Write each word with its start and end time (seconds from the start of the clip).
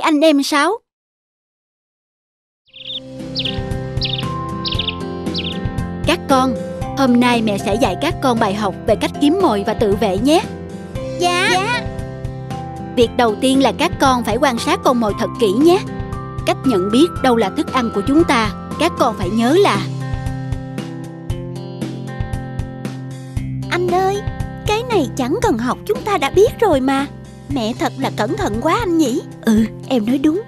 hai 0.00 0.12
anh 0.12 0.20
em 0.20 0.42
Sáu. 0.42 0.78
Các 6.06 6.20
con, 6.28 6.54
hôm 6.98 7.20
nay 7.20 7.42
mẹ 7.42 7.58
sẽ 7.58 7.74
dạy 7.74 7.96
các 8.00 8.14
con 8.22 8.38
bài 8.38 8.54
học 8.54 8.74
về 8.86 8.96
cách 9.00 9.10
kiếm 9.20 9.38
mồi 9.42 9.64
và 9.66 9.74
tự 9.74 9.96
vệ 9.96 10.18
nhé. 10.18 10.42
Dạ, 11.18 11.48
dạ. 11.52 11.82
Việc 12.96 13.10
đầu 13.16 13.36
tiên 13.40 13.62
là 13.62 13.72
các 13.78 13.92
con 14.00 14.24
phải 14.24 14.36
quan 14.36 14.58
sát 14.58 14.80
con 14.84 15.00
mồi 15.00 15.12
thật 15.18 15.28
kỹ 15.40 15.52
nhé. 15.52 15.78
Cách 16.46 16.56
nhận 16.66 16.90
biết 16.92 17.06
đâu 17.22 17.36
là 17.36 17.50
thức 17.56 17.72
ăn 17.72 17.90
của 17.94 18.02
chúng 18.08 18.24
ta, 18.24 18.52
các 18.80 18.92
con 18.98 19.14
phải 19.18 19.30
nhớ 19.30 19.56
là 19.58 19.86
Anh 23.70 23.88
ơi, 23.88 24.20
cái 24.66 24.82
này 24.82 25.08
chẳng 25.16 25.38
cần 25.42 25.58
học 25.58 25.78
chúng 25.86 26.02
ta 26.02 26.18
đã 26.18 26.30
biết 26.30 26.60
rồi 26.60 26.80
mà. 26.80 27.06
Mẹ 27.54 27.72
thật 27.78 27.92
là 27.98 28.10
cẩn 28.16 28.36
thận 28.36 28.58
quá 28.62 28.76
anh 28.78 28.98
nhỉ? 28.98 29.20
Ừ, 29.42 29.64
em 29.88 30.06
nói 30.06 30.18
đúng. 30.18 30.42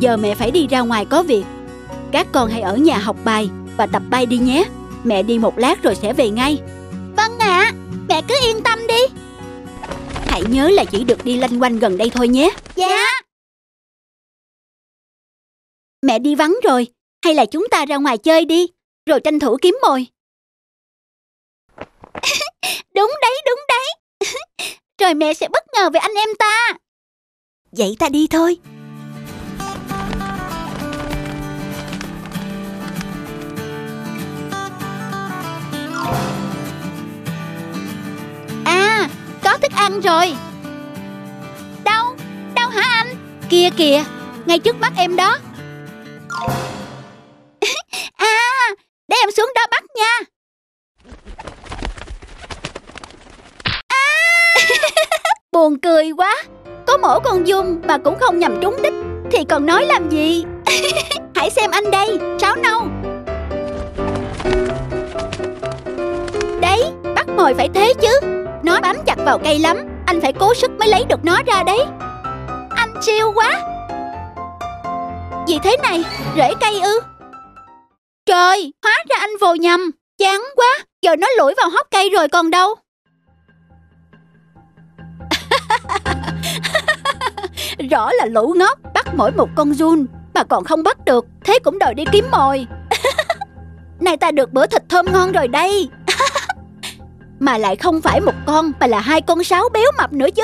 Giờ 0.00 0.16
mẹ 0.16 0.34
phải 0.34 0.50
đi 0.50 0.66
ra 0.66 0.80
ngoài 0.80 1.06
có 1.10 1.22
việc. 1.22 1.44
Các 2.12 2.26
con 2.32 2.50
hãy 2.50 2.60
ở 2.60 2.76
nhà 2.76 2.98
học 2.98 3.16
bài 3.24 3.48
và 3.76 3.86
tập 3.86 4.02
bay 4.10 4.26
đi 4.26 4.38
nhé. 4.38 4.64
Mẹ 5.04 5.22
đi 5.22 5.38
một 5.38 5.58
lát 5.58 5.82
rồi 5.82 5.94
sẽ 5.94 6.12
về 6.12 6.30
ngay. 6.30 6.58
Vâng 7.16 7.38
ạ, 7.38 7.70
à, 7.70 7.72
mẹ 8.08 8.22
cứ 8.28 8.34
yên 8.46 8.62
tâm 8.62 8.86
đi. 8.86 9.00
Hãy 10.26 10.42
nhớ 10.48 10.68
là 10.68 10.84
chỉ 10.84 11.04
được 11.04 11.24
đi 11.24 11.36
lanh 11.36 11.62
quanh 11.62 11.78
gần 11.78 11.96
đây 11.96 12.10
thôi 12.10 12.28
nhé. 12.28 12.50
Dạ. 12.76 12.96
Mẹ 16.02 16.18
đi 16.18 16.34
vắng 16.34 16.56
rồi, 16.64 16.86
hay 17.24 17.34
là 17.34 17.46
chúng 17.46 17.66
ta 17.70 17.86
ra 17.86 17.96
ngoài 17.96 18.18
chơi 18.18 18.44
đi, 18.44 18.66
rồi 19.06 19.20
tranh 19.20 19.38
thủ 19.38 19.56
kiếm 19.62 19.78
mồi. 19.82 20.06
đúng 22.94 23.12
đấy, 23.22 23.42
đúng 23.46 23.60
đấy. 23.68 23.86
rồi 25.00 25.14
mẹ 25.14 25.34
sẽ 25.34 25.48
bất 25.48 25.64
ngờ 25.74 25.90
về 25.90 26.00
anh 26.00 26.14
em 26.14 26.28
ta. 26.38 26.72
Vậy 27.72 27.96
ta 27.98 28.08
đi 28.08 28.26
thôi. 28.30 28.56
À, 38.64 39.08
có 39.44 39.58
thức 39.62 39.72
ăn 39.76 40.00
rồi. 40.00 40.36
Đâu? 41.84 42.16
Đâu 42.54 42.68
hả 42.68 42.82
anh? 42.82 43.16
Kia 43.48 43.70
kìa, 43.76 44.04
ngay 44.46 44.58
trước 44.58 44.76
mắt 44.76 44.92
em 44.96 45.16
đó. 45.16 45.38
Dung 57.44 57.80
mà 57.84 57.98
cũng 57.98 58.18
không 58.20 58.38
nhầm 58.38 58.60
trúng 58.62 58.76
đích 58.82 58.92
thì 59.30 59.44
còn 59.48 59.66
nói 59.66 59.86
làm 59.86 60.08
gì? 60.08 60.44
Hãy 61.34 61.50
xem 61.50 61.70
anh 61.70 61.90
đây, 61.90 62.18
sáo 62.38 62.56
nâu. 62.56 62.82
Đấy, 66.60 66.82
bắt 67.16 67.28
mồi 67.36 67.54
phải 67.54 67.68
thế 67.74 67.94
chứ. 68.02 68.20
Nó 68.62 68.80
bám 68.82 68.96
chặt 69.06 69.18
vào 69.24 69.38
cây 69.38 69.58
lắm, 69.58 69.76
anh 70.06 70.20
phải 70.20 70.32
cố 70.32 70.54
sức 70.54 70.70
mới 70.78 70.88
lấy 70.88 71.04
được 71.08 71.24
nó 71.24 71.38
ra 71.46 71.62
đấy. 71.62 71.78
Anh 72.76 72.94
siêu 73.02 73.32
quá. 73.34 73.60
Gì 75.46 75.58
thế 75.62 75.76
này, 75.82 76.04
rễ 76.36 76.54
cây 76.60 76.80
ư? 76.80 77.00
Trời, 78.26 78.72
hóa 78.82 79.04
ra 79.08 79.16
anh 79.20 79.36
vồ 79.40 79.54
nhầm. 79.54 79.90
Chán 80.18 80.40
quá, 80.56 80.84
giờ 81.02 81.16
nó 81.16 81.26
lủi 81.38 81.54
vào 81.56 81.70
hốc 81.70 81.86
cây 81.90 82.10
rồi 82.10 82.28
còn 82.28 82.50
đâu. 82.50 82.74
Rõ 87.92 88.12
là 88.12 88.26
lũ 88.26 88.54
ngốc, 88.56 88.78
bắt 88.94 89.06
mỗi 89.14 89.32
một 89.32 89.48
con 89.54 89.74
run 89.74 90.06
mà 90.34 90.44
còn 90.44 90.64
không 90.64 90.82
bắt 90.82 91.04
được, 91.04 91.26
thế 91.44 91.58
cũng 91.64 91.78
đòi 91.78 91.94
đi 91.94 92.04
kiếm 92.12 92.24
mồi. 92.30 92.66
Này 94.00 94.16
ta 94.16 94.30
được 94.30 94.52
bữa 94.52 94.66
thịt 94.66 94.82
thơm 94.88 95.06
ngon 95.12 95.32
rồi 95.32 95.48
đây. 95.48 95.88
mà 97.40 97.58
lại 97.58 97.76
không 97.76 98.00
phải 98.00 98.20
một 98.20 98.32
con 98.46 98.72
mà 98.80 98.86
là 98.86 99.00
hai 99.00 99.20
con 99.20 99.44
sáo 99.44 99.68
béo 99.68 99.92
mập 99.98 100.12
nữa 100.12 100.26
chứ. 100.36 100.42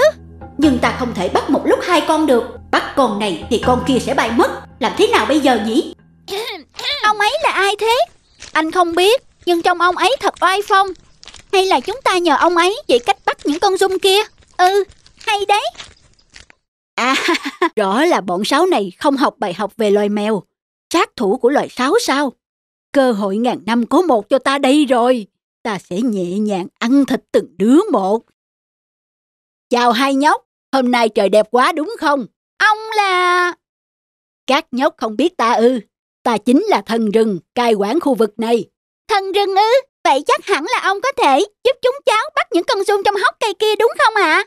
Nhưng 0.59 0.79
ta 0.79 0.97
không 0.99 1.15
thể 1.15 1.29
bắt 1.29 1.51
một 1.51 1.61
lúc 1.65 1.79
hai 1.83 2.01
con 2.09 2.27
được. 2.27 2.45
Bắt 2.71 2.83
con 2.97 3.19
này 3.19 3.45
thì 3.51 3.63
con 3.67 3.85
kia 3.87 3.99
sẽ 3.99 4.15
bay 4.15 4.31
mất. 4.31 4.51
Làm 4.79 4.93
thế 4.97 5.07
nào 5.07 5.27
bây 5.27 5.41
giờ 5.41 5.59
nhỉ? 5.67 5.95
ông 7.03 7.19
ấy 7.19 7.39
là 7.43 7.51
ai 7.51 7.77
thế? 7.79 7.99
Anh 8.53 8.71
không 8.71 8.95
biết, 8.95 9.23
nhưng 9.47 9.63
trong 9.63 9.81
ông 9.81 9.97
ấy 9.97 10.17
thật 10.21 10.35
oai 10.41 10.61
phong. 10.69 10.89
Hay 11.53 11.67
là 11.67 11.81
chúng 11.81 12.01
ta 12.05 12.19
nhờ 12.19 12.37
ông 12.41 12.57
ấy 12.57 12.83
chỉ 12.87 12.99
cách 12.99 13.17
bắt 13.27 13.37
những 13.45 13.61
con 13.61 13.77
dung 13.77 13.99
kia? 13.99 14.19
Ừ, 14.57 14.85
hay 15.27 15.39
đấy. 15.49 15.65
À, 16.99 17.15
rõ 17.77 18.05
là 18.05 18.21
bọn 18.21 18.45
sáo 18.45 18.67
này 18.67 18.93
không 18.99 19.17
học 19.17 19.35
bài 19.39 19.55
học 19.55 19.73
về 19.77 19.91
loài 19.91 20.09
mèo. 20.09 20.43
Sát 20.93 21.17
thủ 21.17 21.39
của 21.39 21.51
loài 21.51 21.69
sáo 21.69 21.95
sao? 22.01 22.33
Cơ 22.93 23.13
hội 23.13 23.37
ngàn 23.37 23.59
năm 23.67 23.87
có 23.87 24.03
một 24.03 24.29
cho 24.29 24.39
ta 24.39 24.59
đây 24.59 24.85
rồi. 24.85 25.27
Ta 25.63 25.79
sẽ 25.79 26.01
nhẹ 26.01 26.39
nhàng 26.39 26.67
ăn 26.79 27.05
thịt 27.05 27.25
từng 27.33 27.57
đứa 27.57 27.81
một. 27.93 28.23
Chào 29.71 29.93
hai 29.93 30.15
nhóc, 30.15 30.45
hôm 30.73 30.91
nay 30.91 31.09
trời 31.09 31.29
đẹp 31.29 31.47
quá 31.51 31.73
đúng 31.73 31.95
không? 32.01 32.27
Ông 32.59 32.79
là... 32.97 33.53
Các 34.47 34.67
nhóc 34.71 34.95
không 34.97 35.17
biết 35.17 35.37
ta 35.37 35.53
ư. 35.53 35.81
Ta 36.23 36.39
chính 36.39 36.65
là 36.69 36.81
thần 36.81 37.11
rừng, 37.11 37.39
cai 37.55 37.75
quản 37.75 38.01
khu 38.01 38.15
vực 38.15 38.39
này. 38.39 38.65
Thần 39.09 39.33
rừng 39.33 39.57
ư? 39.57 39.73
Vậy 40.05 40.23
chắc 40.27 40.47
hẳn 40.47 40.65
là 40.75 40.81
ông 40.83 41.01
có 41.01 41.13
thể 41.17 41.39
giúp 41.65 41.77
chúng 41.83 41.97
cháu 42.07 42.31
bắt 42.37 42.47
những 42.53 42.65
con 42.65 42.85
sung 42.85 43.03
trong 43.05 43.15
hốc 43.15 43.35
cây 43.41 43.55
kia 43.59 43.77
đúng 43.79 43.93
không 43.99 44.15
ạ? 44.15 44.23
À? 44.23 44.45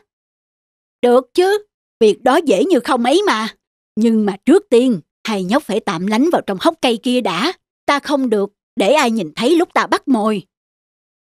Được 1.02 1.34
chứ, 1.34 1.58
việc 2.02 2.22
đó 2.22 2.36
dễ 2.44 2.64
như 2.64 2.80
không 2.80 3.04
ấy 3.04 3.22
mà. 3.26 3.48
Nhưng 3.96 4.26
mà 4.26 4.36
trước 4.44 4.62
tiên, 4.70 5.00
hai 5.28 5.44
nhóc 5.44 5.62
phải 5.62 5.80
tạm 5.80 6.06
lánh 6.06 6.30
vào 6.32 6.42
trong 6.46 6.58
hốc 6.60 6.74
cây 6.82 6.98
kia 7.02 7.20
đã. 7.20 7.52
Ta 7.86 7.98
không 7.98 8.30
được 8.30 8.50
để 8.76 8.92
ai 8.92 9.10
nhìn 9.10 9.30
thấy 9.36 9.56
lúc 9.56 9.68
ta 9.74 9.86
bắt 9.86 10.08
mồi. 10.08 10.42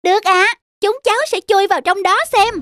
Được 0.04 0.24
ạ, 0.24 0.34
à, 0.34 0.54
chúng 0.82 1.00
cháu 1.04 1.16
sẽ 1.28 1.40
chui 1.48 1.68
vào 1.68 1.82
trong 1.82 2.04
đó 2.04 2.18
xem. 2.32 2.54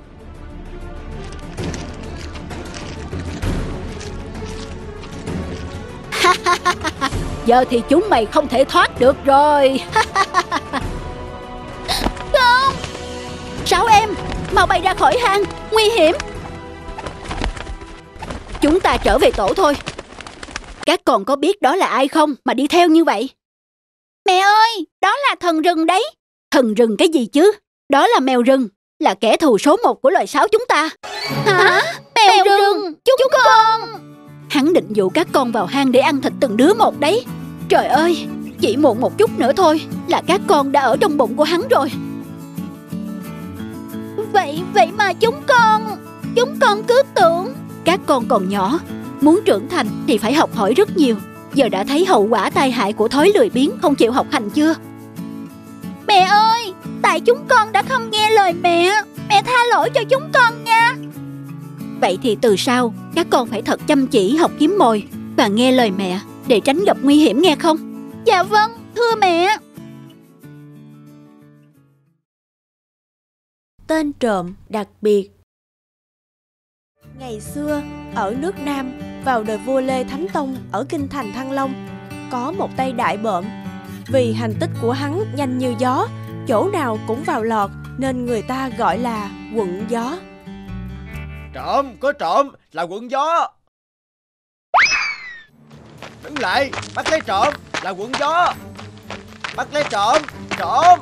Giờ 7.45 7.65
thì 7.69 7.81
chúng 7.89 8.07
mày 8.09 8.25
không 8.25 8.47
thể 8.47 8.63
thoát 8.63 8.99
được 8.99 9.15
rồi. 9.25 9.79
không. 12.33 12.73
Sáu 13.65 13.85
em, 13.85 14.09
mau 14.51 14.67
bay 14.67 14.81
ra 14.81 14.93
khỏi 14.93 15.17
hang, 15.23 15.43
nguy 15.71 15.83
hiểm. 15.83 16.15
Chúng 18.61 18.79
ta 18.79 18.97
trở 18.97 19.17
về 19.17 19.31
tổ 19.31 19.53
thôi. 19.53 19.73
Các 20.85 20.99
con 21.05 21.25
có 21.25 21.35
biết 21.35 21.61
đó 21.61 21.75
là 21.75 21.87
ai 21.87 22.07
không 22.07 22.35
mà 22.45 22.53
đi 22.53 22.67
theo 22.67 22.87
như 22.87 23.03
vậy? 23.03 23.29
Mẹ 24.25 24.39
ơi, 24.39 24.85
đó 25.01 25.15
là 25.29 25.35
thần 25.39 25.61
rừng 25.61 25.85
đấy. 25.85 26.03
Thần 26.51 26.73
rừng 26.73 26.97
cái 26.97 27.09
gì 27.09 27.25
chứ? 27.25 27.51
Đó 27.89 28.07
là 28.07 28.19
mèo 28.19 28.41
rừng, 28.41 28.67
là 28.99 29.13
kẻ 29.13 29.37
thù 29.37 29.57
số 29.57 29.77
một 29.83 30.01
của 30.01 30.09
loài 30.09 30.27
sáo 30.27 30.47
chúng 30.47 30.65
ta. 30.67 30.89
Hả? 31.45 31.81
Mèo, 32.15 32.27
mèo 32.27 32.45
rừng, 32.45 32.57
rừng, 32.57 32.93
chúng, 33.05 33.15
chúng 33.19 33.31
con. 33.43 33.81
Hắn 34.49 34.73
định 34.73 34.87
dụ 34.89 35.09
các 35.09 35.27
con 35.31 35.51
vào 35.51 35.65
hang 35.65 35.91
để 35.91 35.99
ăn 35.99 36.21
thịt 36.21 36.33
từng 36.39 36.57
đứa 36.57 36.73
một 36.73 36.99
đấy. 36.99 37.25
Trời 37.69 37.87
ơi, 37.87 38.27
chỉ 38.61 38.77
muộn 38.77 39.01
một 39.01 39.17
chút 39.17 39.39
nữa 39.39 39.51
thôi 39.57 39.81
là 40.07 40.21
các 40.27 40.41
con 40.47 40.71
đã 40.71 40.81
ở 40.81 40.97
trong 40.97 41.17
bụng 41.17 41.35
của 41.35 41.43
hắn 41.43 41.67
rồi. 41.67 41.91
Vậy, 44.33 44.61
vậy 44.73 44.87
mà 44.97 45.13
chúng 45.13 45.41
con, 45.47 45.97
chúng 46.35 46.55
con 46.61 46.83
cứ 46.83 47.01
tưởng. 47.15 47.53
Các 47.89 47.99
con 48.05 48.25
còn 48.27 48.49
nhỏ, 48.49 48.79
muốn 49.21 49.39
trưởng 49.45 49.69
thành 49.69 49.87
thì 50.07 50.17
phải 50.17 50.33
học 50.33 50.55
hỏi 50.55 50.73
rất 50.73 50.97
nhiều. 50.97 51.15
Giờ 51.53 51.69
đã 51.69 51.83
thấy 51.83 52.05
hậu 52.05 52.27
quả 52.27 52.49
tai 52.49 52.71
hại 52.71 52.93
của 52.93 53.07
thói 53.07 53.31
lười 53.35 53.49
biếng 53.49 53.71
không 53.81 53.95
chịu 53.95 54.11
học 54.11 54.27
hành 54.31 54.49
chưa? 54.49 54.75
Mẹ 56.07 56.19
ơi, 56.19 56.73
tại 57.01 57.19
chúng 57.19 57.45
con 57.47 57.71
đã 57.71 57.83
không 57.83 58.09
nghe 58.11 58.29
lời 58.29 58.53
mẹ. 58.53 58.91
Mẹ 59.29 59.41
tha 59.45 59.65
lỗi 59.71 59.89
cho 59.89 60.01
chúng 60.09 60.23
con 60.33 60.63
nha. 60.63 60.95
Vậy 62.01 62.17
thì 62.23 62.37
từ 62.41 62.55
sau, 62.55 62.93
các 63.15 63.27
con 63.29 63.47
phải 63.47 63.61
thật 63.61 63.79
chăm 63.87 64.07
chỉ 64.07 64.35
học 64.35 64.51
kiếm 64.59 64.75
mồi 64.79 65.07
và 65.37 65.47
nghe 65.47 65.71
lời 65.71 65.91
mẹ 65.91 66.19
để 66.47 66.59
tránh 66.59 66.85
gặp 66.85 66.97
nguy 67.01 67.15
hiểm 67.15 67.41
nghe 67.41 67.55
không? 67.55 67.77
Dạ 68.25 68.43
vâng, 68.43 68.71
thưa 68.95 69.15
mẹ. 69.21 69.57
Tên 73.87 74.13
trộm 74.13 74.53
đặc 74.69 74.87
biệt 75.01 75.38
Ngày 77.19 77.41
xưa, 77.41 77.81
ở 78.15 78.35
nước 78.37 78.59
Nam, 78.59 78.99
vào 79.25 79.43
đời 79.43 79.57
vua 79.57 79.81
Lê 79.81 80.03
Thánh 80.03 80.27
Tông 80.33 80.57
ở 80.71 80.85
kinh 80.89 81.07
thành 81.09 81.33
Thăng 81.33 81.51
Long, 81.51 81.87
có 82.31 82.51
một 82.51 82.69
tay 82.77 82.91
đại 82.91 83.17
bợm. 83.17 83.45
Vì 84.07 84.33
hành 84.33 84.53
tích 84.59 84.69
của 84.81 84.91
hắn 84.91 85.23
nhanh 85.35 85.57
như 85.57 85.75
gió, 85.79 86.07
chỗ 86.47 86.69
nào 86.73 86.99
cũng 87.07 87.23
vào 87.23 87.43
lọt 87.43 87.69
nên 87.97 88.25
người 88.25 88.41
ta 88.41 88.69
gọi 88.77 88.97
là 88.97 89.29
quận 89.55 89.85
gió. 89.89 90.17
Trộm, 91.53 91.95
có 91.99 92.13
trộm, 92.13 92.49
là 92.71 92.83
quận 92.83 93.11
gió. 93.11 93.47
Đứng 96.23 96.39
lại, 96.39 96.71
bắt 96.95 97.11
lấy 97.11 97.21
trộm, 97.25 97.53
là 97.83 97.89
quận 97.89 98.11
gió. 98.19 98.53
Bắt 99.55 99.67
lấy 99.73 99.83
trộm, 99.89 100.21
trộm. 100.57 100.99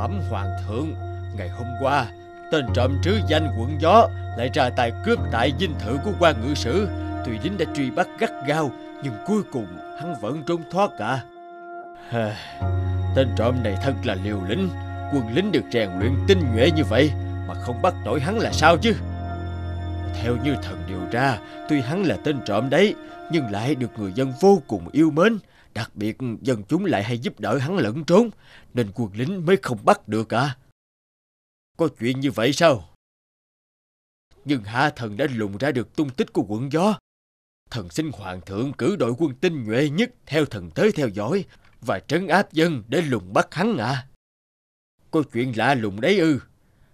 Bẩm 0.00 0.20
hoàng 0.30 0.50
thượng. 0.66 0.94
Ngày 1.36 1.48
hôm 1.48 1.66
qua, 1.80 2.06
Tên 2.52 2.66
trộm 2.74 2.98
trứ 3.02 3.20
danh 3.28 3.54
quận 3.58 3.80
gió 3.80 4.08
Lại 4.36 4.50
ra 4.54 4.70
tay 4.70 4.92
cướp 5.04 5.18
tại 5.32 5.52
dinh 5.60 5.74
thự 5.78 5.98
của 6.04 6.10
quan 6.20 6.34
ngự 6.40 6.54
sử. 6.54 6.88
Tuy 7.26 7.38
lính 7.42 7.58
đã 7.58 7.64
truy 7.74 7.90
bắt 7.90 8.08
gắt 8.18 8.30
gao, 8.46 8.70
Nhưng 9.02 9.12
cuối 9.26 9.42
cùng 9.52 9.66
hắn 10.00 10.14
vẫn 10.20 10.42
trốn 10.46 10.62
thoát 10.70 10.90
cả. 10.98 11.22
Tên 13.14 13.28
trộm 13.36 13.54
này 13.64 13.76
thật 13.82 13.92
là 14.04 14.16
liều 14.24 14.38
lĩnh. 14.48 14.68
Quân 15.14 15.34
lính 15.34 15.52
được 15.52 15.64
rèn 15.72 15.90
luyện 15.98 16.12
tinh 16.28 16.40
nhuệ 16.54 16.70
như 16.70 16.84
vậy 16.84 17.12
Mà 17.48 17.54
không 17.54 17.82
bắt 17.82 17.94
nổi 18.04 18.20
hắn 18.20 18.38
là 18.38 18.52
sao 18.52 18.76
chứ? 18.76 18.94
Theo 20.22 20.36
như 20.44 20.54
thần 20.62 20.78
điều 20.88 21.00
tra, 21.10 21.38
Tuy 21.68 21.80
hắn 21.80 22.02
là 22.02 22.16
tên 22.24 22.40
trộm 22.44 22.70
đấy, 22.70 22.94
Nhưng 23.30 23.50
lại 23.50 23.74
được 23.74 23.98
người 23.98 24.12
dân 24.12 24.32
vô 24.40 24.62
cùng 24.66 24.88
yêu 24.92 25.10
mến. 25.10 25.38
Đặc 25.74 25.90
biệt 25.94 26.16
dân 26.40 26.62
chúng 26.68 26.84
lại 26.84 27.04
hay 27.04 27.18
giúp 27.18 27.40
đỡ 27.40 27.58
hắn 27.58 27.76
lẫn 27.76 28.04
trốn 28.04 28.30
Nên 28.74 28.90
quân 28.94 29.10
lính 29.14 29.46
mới 29.46 29.56
không 29.62 29.84
bắt 29.84 30.08
được 30.08 30.28
cả 30.28 30.56
Có 31.76 31.88
chuyện 31.98 32.20
như 32.20 32.30
vậy 32.30 32.52
sao? 32.52 32.88
Nhưng 34.44 34.64
hạ 34.64 34.90
thần 34.96 35.16
đã 35.16 35.26
lùng 35.30 35.58
ra 35.58 35.72
được 35.72 35.96
tung 35.96 36.10
tích 36.10 36.32
của 36.32 36.44
quận 36.48 36.72
gió. 36.72 36.98
Thần 37.70 37.90
xin 37.90 38.10
hoàng 38.12 38.40
thượng 38.40 38.72
cử 38.72 38.96
đội 38.96 39.14
quân 39.18 39.34
tinh 39.34 39.64
nhuệ 39.64 39.90
nhất 39.90 40.10
Theo 40.26 40.44
thần 40.44 40.70
tới 40.70 40.92
theo 40.92 41.08
dõi 41.08 41.44
Và 41.80 42.00
trấn 42.00 42.26
áp 42.26 42.52
dân 42.52 42.82
để 42.88 43.02
lùng 43.02 43.32
bắt 43.32 43.54
hắn 43.54 43.76
à. 43.78 44.06
Có 45.10 45.22
chuyện 45.32 45.52
lạ 45.56 45.74
lùng 45.74 46.00
đấy 46.00 46.18
ư. 46.18 46.40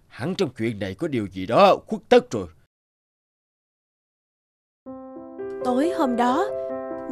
Hắn 0.07 0.35
trong 0.35 0.49
chuyện 0.57 0.79
này 0.79 0.95
có 0.95 1.07
điều 1.07 1.27
gì 1.27 1.45
đó 1.45 1.77
khuất 1.87 2.01
tất 2.09 2.31
rồi. 2.31 2.47
Tối 5.65 5.89
hôm 5.97 6.15
đó, 6.15 6.49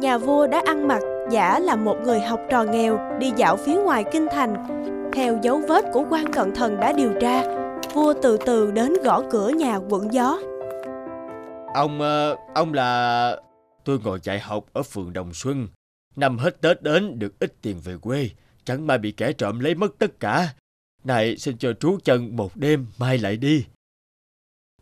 nhà 0.00 0.18
vua 0.18 0.46
đã 0.46 0.62
ăn 0.66 0.88
mặc 0.88 1.15
giả 1.30 1.58
là 1.58 1.76
một 1.76 1.96
người 2.04 2.20
học 2.20 2.40
trò 2.50 2.64
nghèo 2.64 3.18
đi 3.20 3.32
dạo 3.36 3.56
phía 3.56 3.76
ngoài 3.76 4.04
kinh 4.12 4.26
thành. 4.32 4.66
Theo 5.12 5.38
dấu 5.42 5.62
vết 5.68 5.84
của 5.92 6.06
quan 6.10 6.32
cận 6.32 6.54
thần 6.54 6.80
đã 6.80 6.92
điều 6.92 7.12
tra, 7.20 7.42
vua 7.92 8.14
từ 8.22 8.38
từ 8.46 8.70
đến 8.70 8.92
gõ 9.04 9.22
cửa 9.30 9.48
nhà 9.48 9.76
quận 9.76 10.12
gió. 10.12 10.38
Ông, 11.74 12.00
ờ, 12.00 12.36
ông 12.54 12.74
là... 12.74 13.36
Tôi 13.84 13.98
ngồi 14.04 14.18
dạy 14.22 14.40
học 14.40 14.64
ở 14.72 14.82
phường 14.82 15.12
Đồng 15.12 15.34
Xuân. 15.34 15.68
Năm 16.16 16.38
hết 16.38 16.60
Tết 16.60 16.82
đến 16.82 17.18
được 17.18 17.38
ít 17.38 17.52
tiền 17.62 17.80
về 17.84 17.96
quê. 18.02 18.30
Chẳng 18.64 18.86
may 18.86 18.98
bị 18.98 19.12
kẻ 19.12 19.32
trộm 19.32 19.60
lấy 19.60 19.74
mất 19.74 19.98
tất 19.98 20.20
cả. 20.20 20.54
Này 21.04 21.36
xin 21.36 21.58
cho 21.58 21.72
trú 21.72 21.98
chân 22.04 22.36
một 22.36 22.56
đêm 22.56 22.86
mai 22.98 23.18
lại 23.18 23.36
đi. 23.36 23.64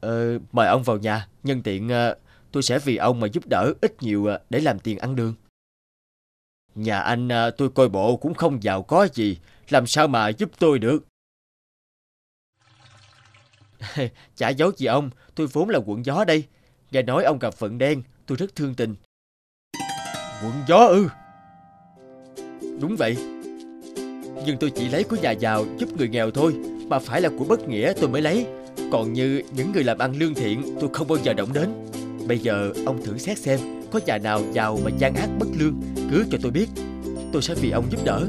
Ờ, 0.00 0.38
mời 0.52 0.68
ông 0.68 0.82
vào 0.82 0.96
nhà. 0.96 1.28
Nhân 1.42 1.62
tiện 1.62 1.88
ờ, 1.88 2.16
tôi 2.52 2.62
sẽ 2.62 2.78
vì 2.78 2.96
ông 2.96 3.20
mà 3.20 3.26
giúp 3.26 3.46
đỡ 3.46 3.72
ít 3.80 4.02
nhiều 4.02 4.26
ờ, 4.26 4.40
để 4.50 4.60
làm 4.60 4.78
tiền 4.78 4.98
ăn 4.98 5.16
đường. 5.16 5.34
Nhà 6.74 6.98
anh 6.98 7.32
à, 7.32 7.50
tôi 7.50 7.68
coi 7.68 7.88
bộ 7.88 8.16
cũng 8.16 8.34
không 8.34 8.62
giàu 8.62 8.82
có 8.82 9.08
gì. 9.12 9.38
Làm 9.68 9.86
sao 9.86 10.08
mà 10.08 10.28
giúp 10.28 10.50
tôi 10.58 10.78
được? 10.78 11.04
Chả 14.36 14.48
giấu 14.48 14.72
gì 14.76 14.86
ông, 14.86 15.10
tôi 15.34 15.46
vốn 15.46 15.68
là 15.68 15.78
quận 15.86 16.04
gió 16.04 16.24
đây. 16.24 16.44
Nghe 16.90 17.02
nói 17.02 17.24
ông 17.24 17.38
gặp 17.38 17.54
phận 17.54 17.78
đen, 17.78 18.02
tôi 18.26 18.38
rất 18.38 18.54
thương 18.56 18.74
tình. 18.74 18.94
Quận 20.42 20.52
gió 20.68 20.86
ư? 20.86 21.08
Đúng 22.80 22.96
vậy. 22.96 23.16
Nhưng 24.46 24.56
tôi 24.60 24.72
chỉ 24.74 24.88
lấy 24.88 25.04
của 25.04 25.16
nhà 25.16 25.30
giàu 25.30 25.66
giúp 25.78 25.88
người 25.96 26.08
nghèo 26.08 26.30
thôi, 26.30 26.54
mà 26.88 26.98
phải 26.98 27.20
là 27.20 27.28
của 27.38 27.44
bất 27.44 27.68
nghĩa 27.68 27.92
tôi 28.00 28.08
mới 28.08 28.22
lấy. 28.22 28.46
Còn 28.92 29.12
như 29.12 29.42
những 29.52 29.72
người 29.72 29.84
làm 29.84 29.98
ăn 29.98 30.12
lương 30.18 30.34
thiện 30.34 30.76
tôi 30.80 30.90
không 30.92 31.08
bao 31.08 31.18
giờ 31.22 31.32
động 31.32 31.52
đến. 31.52 31.68
Bây 32.28 32.38
giờ 32.38 32.72
ông 32.86 33.02
thử 33.04 33.18
xét 33.18 33.38
xem 33.38 33.83
có 33.94 34.00
nhà 34.06 34.18
nào 34.18 34.42
giàu 34.52 34.78
mà 34.84 34.90
gian 34.98 35.14
ác 35.14 35.28
bất 35.38 35.48
lương, 35.58 35.80
cứ 36.10 36.24
cho 36.30 36.38
tôi 36.42 36.52
biết. 36.52 36.66
Tôi 37.32 37.42
sẽ 37.42 37.54
vì 37.54 37.70
ông 37.70 37.84
giúp 37.90 38.00
đỡ. 38.04 38.26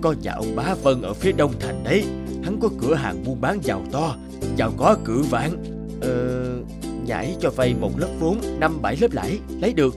Có 0.00 0.14
nhà 0.22 0.32
ông 0.32 0.56
Bá 0.56 0.74
Vân 0.74 1.02
ở 1.02 1.14
phía 1.14 1.32
đông 1.32 1.54
thành 1.60 1.84
đấy, 1.84 2.04
hắn 2.44 2.58
có 2.60 2.68
cửa 2.80 2.94
hàng 2.94 3.24
buôn 3.24 3.40
bán 3.40 3.58
giàu 3.62 3.84
to, 3.92 4.16
giàu 4.56 4.72
có 4.78 4.96
cử 5.04 5.22
vạn. 5.22 5.64
Ờ, 6.00 6.46
nhảy 7.06 7.36
cho 7.40 7.50
vay 7.50 7.74
một 7.74 7.98
lớp 7.98 8.08
vốn, 8.20 8.40
năm 8.58 8.82
bảy 8.82 8.96
lớp 8.96 9.12
lãi, 9.12 9.38
lấy 9.60 9.72
được. 9.72 9.94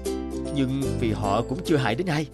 Nhưng 0.55 0.81
vì 0.99 1.11
họ 1.11 1.41
cũng 1.49 1.59
chưa 1.65 1.77
hại 1.77 1.95
đến 1.95 2.07
ai. 2.07 2.27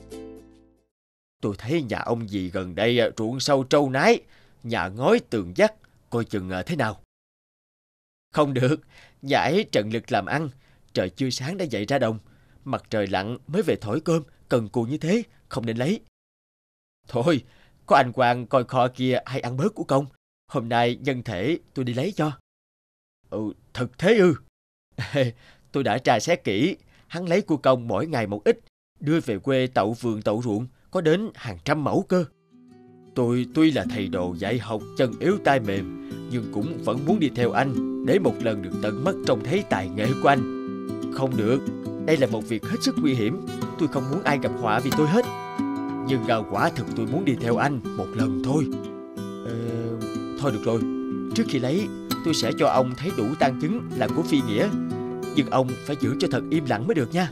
Tôi 1.41 1.56
thấy 1.57 1.81
nhà 1.81 2.00
ông 2.00 2.29
gì 2.29 2.50
gần 2.50 2.75
đây 2.75 3.00
à, 3.00 3.09
ruộng 3.17 3.39
sâu 3.39 3.63
trâu 3.63 3.89
nái, 3.89 4.19
nhà 4.63 4.88
ngói 4.88 5.19
tường 5.29 5.53
dắt, 5.56 5.73
coi 6.09 6.25
chừng 6.25 6.50
à, 6.50 6.63
thế 6.63 6.75
nào. 6.75 7.00
Không 8.33 8.53
được, 8.53 8.75
nhà 9.21 9.51
trận 9.71 9.94
lực 9.94 10.11
làm 10.11 10.25
ăn, 10.25 10.50
trời 10.94 11.09
chưa 11.09 11.30
sáng 11.30 11.57
đã 11.57 11.65
dậy 11.65 11.86
ra 11.86 12.00
đồng, 12.00 12.19
mặt 12.65 12.83
trời 12.89 13.07
lặn 13.07 13.38
mới 13.47 13.62
về 13.62 13.75
thổi 13.81 14.01
cơm, 14.01 14.24
cần 14.50 14.69
cù 14.69 14.83
như 14.83 14.97
thế, 14.97 15.24
không 15.50 15.65
nên 15.65 15.77
lấy. 15.77 16.00
Thôi, 17.07 17.44
có 17.86 17.95
anh 17.95 18.12
Quang 18.12 18.47
coi 18.47 18.63
kho 18.63 18.88
kia 18.88 19.19
hay 19.25 19.39
ăn 19.39 19.57
bớt 19.57 19.75
của 19.75 19.83
công, 19.83 20.06
hôm 20.47 20.69
nay 20.69 20.97
nhân 21.01 21.24
thể 21.24 21.59
tôi 21.74 21.86
đi 21.86 21.94
lấy 21.94 22.12
cho. 22.12 22.31
Ừ, 23.30 23.53
thật 23.74 23.88
thế 23.97 24.18
ư. 24.18 24.36
tôi 25.71 25.83
đã 25.83 25.97
tra 25.97 26.19
xét 26.19 26.44
kỹ, 26.44 26.77
hắn 27.07 27.30
lấy 27.30 27.42
của 27.42 27.57
công 27.57 27.88
mỗi 27.88 28.07
ngày 28.07 28.27
một 28.27 28.44
ít, 28.44 28.59
đưa 29.00 29.19
về 29.19 29.39
quê 29.39 29.68
tậu 29.68 29.94
vườn 29.94 30.21
tậu 30.21 30.42
ruộng, 30.42 30.68
có 30.92 31.01
đến 31.01 31.30
hàng 31.35 31.57
trăm 31.65 31.83
mẫu 31.83 32.06
cơ. 32.09 32.25
Tôi 33.15 33.45
tuy 33.56 33.71
là 33.71 33.85
thầy 33.89 34.07
đồ 34.07 34.35
dạy 34.38 34.59
học 34.59 34.81
chân 34.97 35.12
yếu 35.19 35.38
tay 35.44 35.59
mềm, 35.59 36.09
nhưng 36.31 36.51
cũng 36.53 36.77
vẫn 36.83 37.06
muốn 37.06 37.19
đi 37.19 37.30
theo 37.35 37.51
anh 37.51 38.06
để 38.06 38.19
một 38.19 38.33
lần 38.42 38.62
được 38.62 38.80
tận 38.81 39.03
mắt 39.03 39.15
trông 39.27 39.44
thấy 39.44 39.63
tài 39.69 39.89
nghệ 39.89 40.07
của 40.24 40.27
anh. 40.27 40.58
Không 41.13 41.38
được, 41.38 41.59
đây 42.06 42.17
là 42.17 42.27
một 42.27 42.47
việc 42.47 42.65
hết 42.65 42.77
sức 42.81 42.95
nguy 43.01 43.13
hiểm, 43.13 43.45
tôi 43.79 43.88
không 43.88 44.03
muốn 44.11 44.23
ai 44.23 44.39
gặp 44.41 44.51
họa 44.61 44.79
vì 44.79 44.91
tôi 44.97 45.07
hết. 45.07 45.25
Nhưng 46.07 46.27
à, 46.27 46.38
quả 46.51 46.69
thực 46.69 46.85
tôi 46.95 47.07
muốn 47.11 47.25
đi 47.25 47.35
theo 47.41 47.57
anh 47.57 47.79
một 47.97 48.07
lần 48.15 48.41
thôi. 48.44 48.67
Ờ, 49.45 49.56
thôi 50.39 50.51
được 50.51 50.61
rồi, 50.65 50.81
trước 51.35 51.44
khi 51.50 51.59
lấy, 51.59 51.88
tôi 52.25 52.33
sẽ 52.33 52.51
cho 52.59 52.67
ông 52.67 52.94
thấy 52.97 53.11
đủ 53.17 53.25
tang 53.39 53.59
chứng 53.61 53.89
là 53.97 54.07
của 54.15 54.23
phi 54.23 54.41
nghĩa. 54.41 54.69
Nhưng 55.35 55.50
ông 55.50 55.67
phải 55.85 55.95
giữ 56.00 56.15
cho 56.19 56.27
thật 56.31 56.41
im 56.50 56.65
lặng 56.65 56.88
mới 56.88 56.95
được 56.95 57.13
nha. 57.13 57.29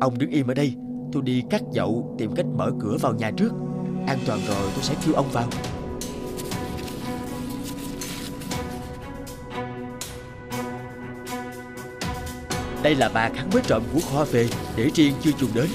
Ông 0.00 0.18
đứng 0.18 0.30
im 0.30 0.46
ở 0.46 0.54
đây 0.54 0.76
Tôi 1.12 1.22
đi 1.22 1.42
cắt 1.50 1.62
dậu 1.72 2.14
tìm 2.18 2.34
cách 2.34 2.46
mở 2.56 2.70
cửa 2.80 2.96
vào 3.00 3.14
nhà 3.14 3.30
trước 3.36 3.52
An 4.06 4.18
toàn 4.26 4.40
rồi 4.48 4.70
tôi 4.74 4.82
sẽ 4.82 4.94
kêu 5.06 5.14
ông 5.14 5.26
vào 5.32 5.48
Đây 12.82 12.94
là 12.94 13.08
bạc 13.08 13.30
hắn 13.36 13.50
mới 13.52 13.62
trộm 13.66 13.82
của 13.94 14.00
kho 14.12 14.24
về 14.24 14.48
Để 14.76 14.90
riêng 14.94 15.14
chưa 15.22 15.30
dùng 15.38 15.50
đến. 15.54 15.66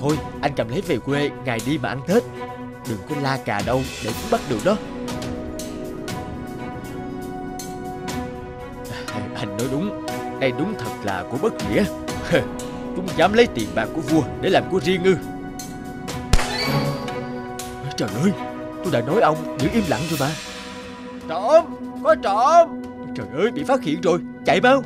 Thôi, 0.00 0.18
anh 0.42 0.52
cầm 0.56 0.68
lấy 0.68 0.80
về 0.80 0.98
quê, 0.98 1.30
Ngày 1.44 1.58
đi 1.66 1.78
mà 1.78 1.88
ăn 1.88 2.00
Tết. 2.06 2.22
Đừng 2.88 2.98
có 3.08 3.14
la 3.22 3.38
cà 3.44 3.62
đâu, 3.66 3.82
để 4.04 4.10
bắt 4.30 4.40
được 4.50 4.64
đó. 4.64 4.76
À, 9.12 9.20
anh 9.34 9.56
nói 9.56 9.68
đúng. 9.72 10.06
Đây 10.40 10.52
đúng 10.58 10.74
thật 10.78 10.92
là 11.04 11.24
của 11.30 11.38
bất 11.42 11.52
nghĩa. 11.54 11.84
Chúng 12.96 13.08
dám 13.16 13.32
lấy 13.32 13.46
tiền 13.46 13.68
bạc 13.74 13.88
của 13.94 14.00
vua 14.00 14.22
để 14.40 14.50
làm 14.50 14.64
của 14.70 14.80
riêng 14.80 15.04
ư. 15.04 15.16
Trời 17.96 18.08
ơi, 18.22 18.32
Tôi 18.84 18.92
đã 18.92 19.00
nói 19.00 19.20
ông, 19.20 19.56
giữ 19.58 19.68
im 19.72 19.84
lặng 19.88 20.00
rồi 20.10 20.18
mà. 20.20 20.30
Trộm, 21.28 21.64
Có 22.04 22.14
trộm. 22.14 22.82
Trời 23.16 23.26
ơi, 23.38 23.50
bị 23.50 23.64
phát 23.64 23.82
hiện 23.82 24.00
rồi. 24.00 24.18
Chạy 24.46 24.60
mau. 24.60 24.82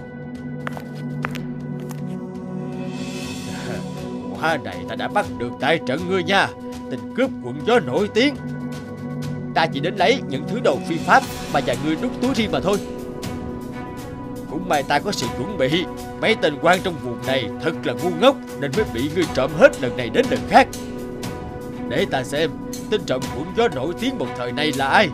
Hóa 4.45 4.59
này 4.65 4.77
ta 4.89 4.95
đã 4.95 5.09
bắt 5.09 5.27
được 5.39 5.51
tại 5.61 5.81
trận 5.87 6.09
ngươi 6.09 6.23
nha 6.23 6.49
Tình 6.91 7.15
cướp 7.17 7.31
quận 7.45 7.61
gió 7.67 7.81
nổi 7.81 8.09
tiếng. 8.15 8.35
Ta 9.55 9.67
chỉ 9.67 9.81
đến 9.81 9.97
lấy 9.97 10.23
những 10.29 10.45
thứ 10.49 10.61
đồ 10.61 10.79
phi 10.89 10.97
pháp 10.97 11.23
Mà 11.53 11.61
nhà 11.61 11.75
ngươi 11.85 11.97
đút 12.03 12.13
túi 12.23 12.35
riêng 12.35 12.53
mà 12.53 12.61
thôi. 12.61 12.77
Cũng 14.51 14.69
may 14.69 14.83
ta 14.83 14.99
có 14.99 15.13
sự 15.13 15.27
chuẩn 15.39 15.59
bị. 15.59 15.85
Mấy 16.21 16.35
tên 16.35 16.55
quan 16.63 16.81
trong 16.85 16.95
vùng 17.05 17.27
này 17.27 17.49
thật 17.63 17.73
là 17.85 17.93
ngu 17.93 18.11
ngốc 18.21 18.37
Nên 18.61 18.71
mới 18.77 18.85
bị 18.95 19.11
ngươi 19.15 19.25
trộm 19.35 19.51
hết 19.59 19.83
lần 19.83 19.97
này 19.97 20.11
đến 20.11 20.27
lần 20.31 20.41
khác. 20.49 20.69
Để 21.89 22.07
ta 22.11 22.25
xem, 22.25 22.51
Tên 22.91 23.01
trộm 23.07 23.23
quận 23.37 23.47
gió 23.57 23.69
nổi 23.69 23.95
tiếng 24.01 24.19
một 24.19 24.29
thời 24.37 24.53
này 24.53 24.73
là 24.73 24.87
ai? 24.87 25.09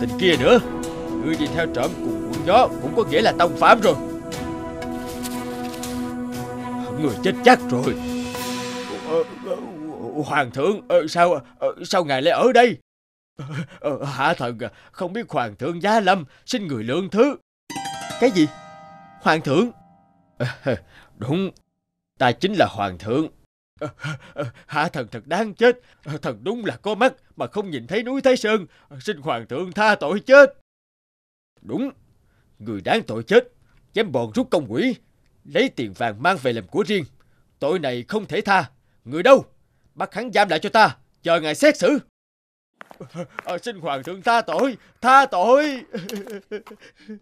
Tình 0.00 0.08
tên 0.10 0.20
kia 0.20 0.36
nữa. 0.40 0.58
Ngươi 1.24 1.36
đi 1.36 1.46
theo 1.46 1.66
trộm 1.74 1.90
cùng 1.96 2.30
quận 2.32 2.46
gió 2.46 2.68
Cũng 2.82 2.96
có 2.96 3.04
nghĩa 3.04 3.20
là 3.20 3.32
tông 3.38 3.56
phạm 3.56 3.80
rồi. 3.80 3.94
Người 7.00 7.14
chết 7.24 7.32
chắc 7.44 7.58
rồi. 7.70 7.94
Ờ, 9.08 9.24
ờ, 9.46 9.56
hoàng 10.24 10.50
thượng 10.50 10.80
ờ, 10.88 11.06
Sao 11.08 11.40
sao 11.84 12.04
ngài 12.04 12.22
lại 12.22 12.32
ở 12.32 12.52
đây? 12.52 12.76
Hạ 14.06 14.34
thần, 14.34 14.58
Không 14.92 15.12
biết 15.12 15.30
hoàng 15.30 15.56
thượng 15.56 15.82
giá 15.82 16.00
lâm, 16.00 16.24
Xin 16.46 16.66
người 16.66 16.84
lượng 16.84 17.08
thứ. 17.10 17.36
Cái 18.20 18.30
gì? 18.30 18.46
Hoàng 19.22 19.40
thượng? 19.40 19.70
Đúng, 21.18 21.50
Ta 22.18 22.32
chính 22.32 22.54
là 22.54 22.66
hoàng 22.70 22.98
thượng. 22.98 23.28
Hạ 24.66 24.88
thần 24.88 25.08
thật 25.08 25.26
đáng 25.26 25.54
chết. 25.54 25.80
Thần 26.22 26.44
đúng 26.44 26.64
là 26.64 26.76
có 26.76 26.94
mắt 26.94 27.14
mà 27.36 27.46
không 27.46 27.70
nhìn 27.70 27.86
thấy 27.86 28.02
núi 28.02 28.20
Thái 28.20 28.36
Sơn. 28.36 28.66
Xin 29.00 29.16
hoàng 29.16 29.46
thượng 29.46 29.72
tha 29.72 29.94
tội 29.94 30.20
chết. 30.20 30.58
Đúng, 31.62 31.90
người 32.58 32.80
đáng 32.80 33.02
tội 33.02 33.22
chết. 33.22 33.52
Dám 33.92 34.12
bọn 34.12 34.32
rút 34.34 34.50
công 34.50 34.72
quỷ. 34.72 34.94
Lấy 35.44 35.68
tiền 35.68 35.92
vàng 35.92 36.22
mang 36.22 36.36
về 36.42 36.52
làm 36.52 36.66
của 36.66 36.84
riêng. 36.86 37.04
Tội 37.58 37.78
này 37.78 38.04
không 38.08 38.26
thể 38.26 38.40
tha. 38.40 38.70
Người 39.04 39.22
đâu? 39.22 39.44
Bắt 39.94 40.14
hắn 40.14 40.32
giam 40.32 40.48
lại 40.48 40.58
cho 40.58 40.68
ta. 40.68 40.96
Chờ 41.22 41.40
ngài 41.40 41.54
xét 41.54 41.78
xử. 41.78 41.98
À, 43.44 43.58
xin 43.62 43.80
hoàng 43.80 44.02
thượng 44.02 44.22
tha 44.22 44.40
tội. 44.40 44.76
Tha 45.00 45.26
tội. 45.26 45.80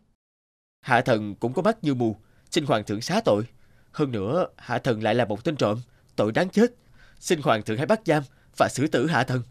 Hạ 0.81 1.01
thần 1.01 1.35
cũng 1.35 1.53
có 1.53 1.63
mắt 1.63 1.79
như 1.83 1.95
mù. 1.95 2.17
Xin 2.51 2.67
hoàng 2.67 2.85
thượng 2.85 3.01
xá 3.01 3.21
tội. 3.25 3.45
Hơn 3.93 4.13
nữa, 4.13 4.47
hạ 4.57 4.79
thần 4.79 5.03
lại 5.03 5.15
là 5.15 5.25
một 5.25 5.45
tên 5.45 5.57
trộm 5.57 5.81
tội 6.17 6.33
đáng 6.33 6.49
chết. 6.49 6.75
Xin 7.19 7.43
hoàng 7.43 7.63
thượng 7.63 7.77
hãy 7.77 7.87
bắt 7.87 8.01
giam 8.05 8.23
và 8.57 8.69
xử 8.69 8.87
tử 8.87 9.07
hạ 9.07 9.25
thần. 9.25 9.43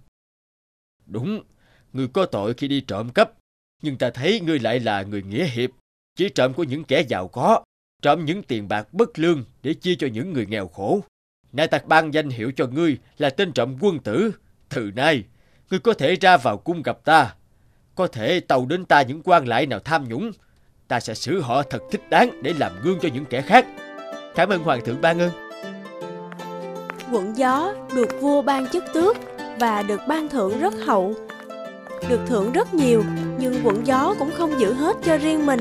Đúng, 1.05 1.43
người 1.93 2.07
có 2.07 2.25
tội 2.25 2.53
khi 2.53 2.67
đi 2.67 2.81
trộm 2.81 3.09
cắp, 3.09 3.31
nhưng 3.81 3.97
ta 3.97 4.09
thấy 4.09 4.39
ngươi 4.39 4.59
lại 4.59 4.79
là 4.79 5.03
người 5.03 5.23
nghĩa 5.23 5.45
hiệp, 5.45 5.69
chỉ 6.15 6.29
trộm 6.29 6.53
của 6.53 6.63
những 6.63 6.83
kẻ 6.83 7.03
giàu 7.07 7.27
có, 7.27 7.63
trộm 8.01 8.25
những 8.25 8.43
tiền 8.43 8.67
bạc 8.67 8.93
bất 8.93 9.19
lương 9.19 9.43
để 9.63 9.73
chia 9.73 9.95
cho 9.95 10.07
những 10.07 10.33
người 10.33 10.45
nghèo 10.45 10.67
khổ. 10.67 11.01
Nay 11.51 11.67
ta 11.67 11.79
ban 11.85 12.13
danh 12.13 12.29
hiệu 12.29 12.51
cho 12.55 12.67
ngươi 12.67 12.97
là 13.17 13.29
tên 13.29 13.53
trộm 13.53 13.77
quân 13.81 13.99
tử. 13.99 14.31
Từ 14.69 14.91
nay, 14.95 15.23
ngươi 15.69 15.79
có 15.79 15.93
thể 15.93 16.15
ra 16.15 16.37
vào 16.37 16.57
cung 16.57 16.81
gặp 16.81 16.97
ta, 17.03 17.35
có 17.95 18.07
thể 18.07 18.39
tàu 18.39 18.65
đến 18.65 18.85
ta 18.85 19.01
những 19.01 19.21
quan 19.23 19.47
lại 19.47 19.65
nào 19.65 19.79
tham 19.79 20.09
nhũng. 20.09 20.31
Ta 20.87 20.99
sẽ 20.99 21.13
xử 21.13 21.41
họ 21.41 21.63
thật 21.63 21.79
thích 21.91 22.01
đáng 22.09 22.41
để 22.43 22.53
làm 22.59 22.71
gương 22.83 22.99
cho 23.01 23.09
những 23.13 23.25
kẻ 23.25 23.41
khác. 23.41 23.65
Cảm 24.35 24.49
ơn 24.49 24.63
hoàng 24.63 24.85
thượng 24.85 25.01
ban 25.01 25.19
ơn 25.19 25.50
quận 27.11 27.37
gió 27.37 27.73
được 27.95 28.21
vua 28.21 28.41
ban 28.41 28.67
chức 28.67 28.83
tước 28.93 29.17
và 29.59 29.83
được 29.83 30.01
ban 30.07 30.29
thưởng 30.29 30.59
rất 30.59 30.73
hậu. 30.85 31.13
Được 32.09 32.19
thưởng 32.27 32.51
rất 32.51 32.73
nhiều, 32.73 33.03
nhưng 33.39 33.55
quận 33.63 33.87
gió 33.87 34.15
cũng 34.19 34.31
không 34.37 34.59
giữ 34.59 34.73
hết 34.73 34.97
cho 35.03 35.17
riêng 35.17 35.45
mình, 35.45 35.59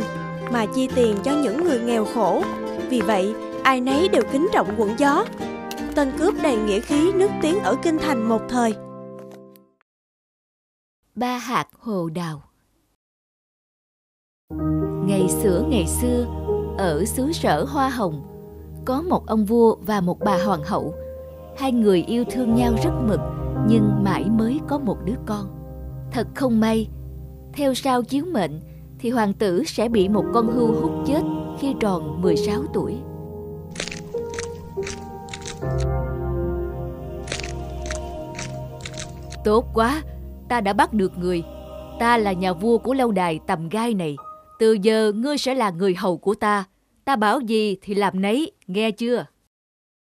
mà 0.53 0.67
chi 0.75 0.89
tiền 0.95 1.17
cho 1.25 1.33
những 1.33 1.65
người 1.65 1.81
nghèo 1.81 2.05
khổ. 2.05 2.43
Vì 2.89 3.01
vậy, 3.01 3.35
ai 3.63 3.81
nấy 3.81 4.09
đều 4.09 4.23
kính 4.33 4.49
trọng 4.53 4.75
quận 4.79 4.95
gió. 4.99 5.25
Tên 5.95 6.13
cướp 6.19 6.35
đầy 6.43 6.57
nghĩa 6.57 6.81
khí 6.81 7.13
nước 7.13 7.31
tiếng 7.43 7.61
ở 7.61 7.77
kinh 7.83 7.99
thành 7.99 8.29
một 8.29 8.43
thời. 8.49 8.75
Ba 11.15 11.37
hạt 11.39 11.67
hồ 11.79 12.09
đào 12.09 12.43
Ngày 15.07 15.29
xưa 15.43 15.65
ngày 15.69 15.87
xưa, 15.87 16.27
ở 16.79 17.05
xứ 17.05 17.33
sở 17.33 17.65
Hoa 17.65 17.89
Hồng, 17.89 18.23
có 18.85 19.03
một 19.03 19.27
ông 19.27 19.45
vua 19.45 19.77
và 19.77 20.01
một 20.01 20.19
bà 20.21 20.45
hoàng 20.45 20.65
hậu 20.65 20.95
hai 21.61 21.73
người 21.73 22.05
yêu 22.07 22.25
thương 22.31 22.55
nhau 22.55 22.75
rất 22.85 22.91
mực 23.09 23.21
nhưng 23.69 24.05
mãi 24.05 24.25
mới 24.31 24.61
có 24.69 24.79
một 24.79 24.97
đứa 25.05 25.15
con. 25.27 25.47
Thật 26.13 26.27
không 26.35 26.61
may, 26.61 26.89
theo 27.53 27.75
sao 27.75 28.03
chiếu 28.03 28.25
mệnh 28.33 28.61
thì 28.99 29.11
hoàng 29.11 29.33
tử 29.33 29.65
sẽ 29.65 29.89
bị 29.89 30.09
một 30.09 30.25
con 30.35 30.47
hươu 30.47 30.73
hút 30.81 30.93
chết 31.07 31.21
khi 31.59 31.75
tròn 31.81 32.23
16 32.23 32.63
tuổi. 32.75 32.97
Tốt 39.45 39.67
quá, 39.75 40.03
ta 40.49 40.61
đã 40.61 40.73
bắt 40.73 40.93
được 40.93 41.19
người. 41.19 41.43
Ta 41.99 42.19
là 42.19 42.33
nhà 42.33 42.53
vua 42.53 42.79
của 42.79 42.95
lâu 42.95 43.13
đài 43.13 43.41
tầm 43.47 43.69
gai 43.69 43.95
này. 43.95 44.17
Từ 44.59 44.73
giờ 44.73 45.13
ngươi 45.13 45.39
sẽ 45.39 45.55
là 45.55 45.71
người 45.71 45.95
hầu 45.95 46.17
của 46.17 46.35
ta. 46.35 46.65
Ta 47.05 47.17
bảo 47.17 47.41
gì 47.41 47.77
thì 47.83 47.95
làm 47.95 48.21
nấy, 48.21 48.53
nghe 48.67 48.91
chưa? 48.91 49.27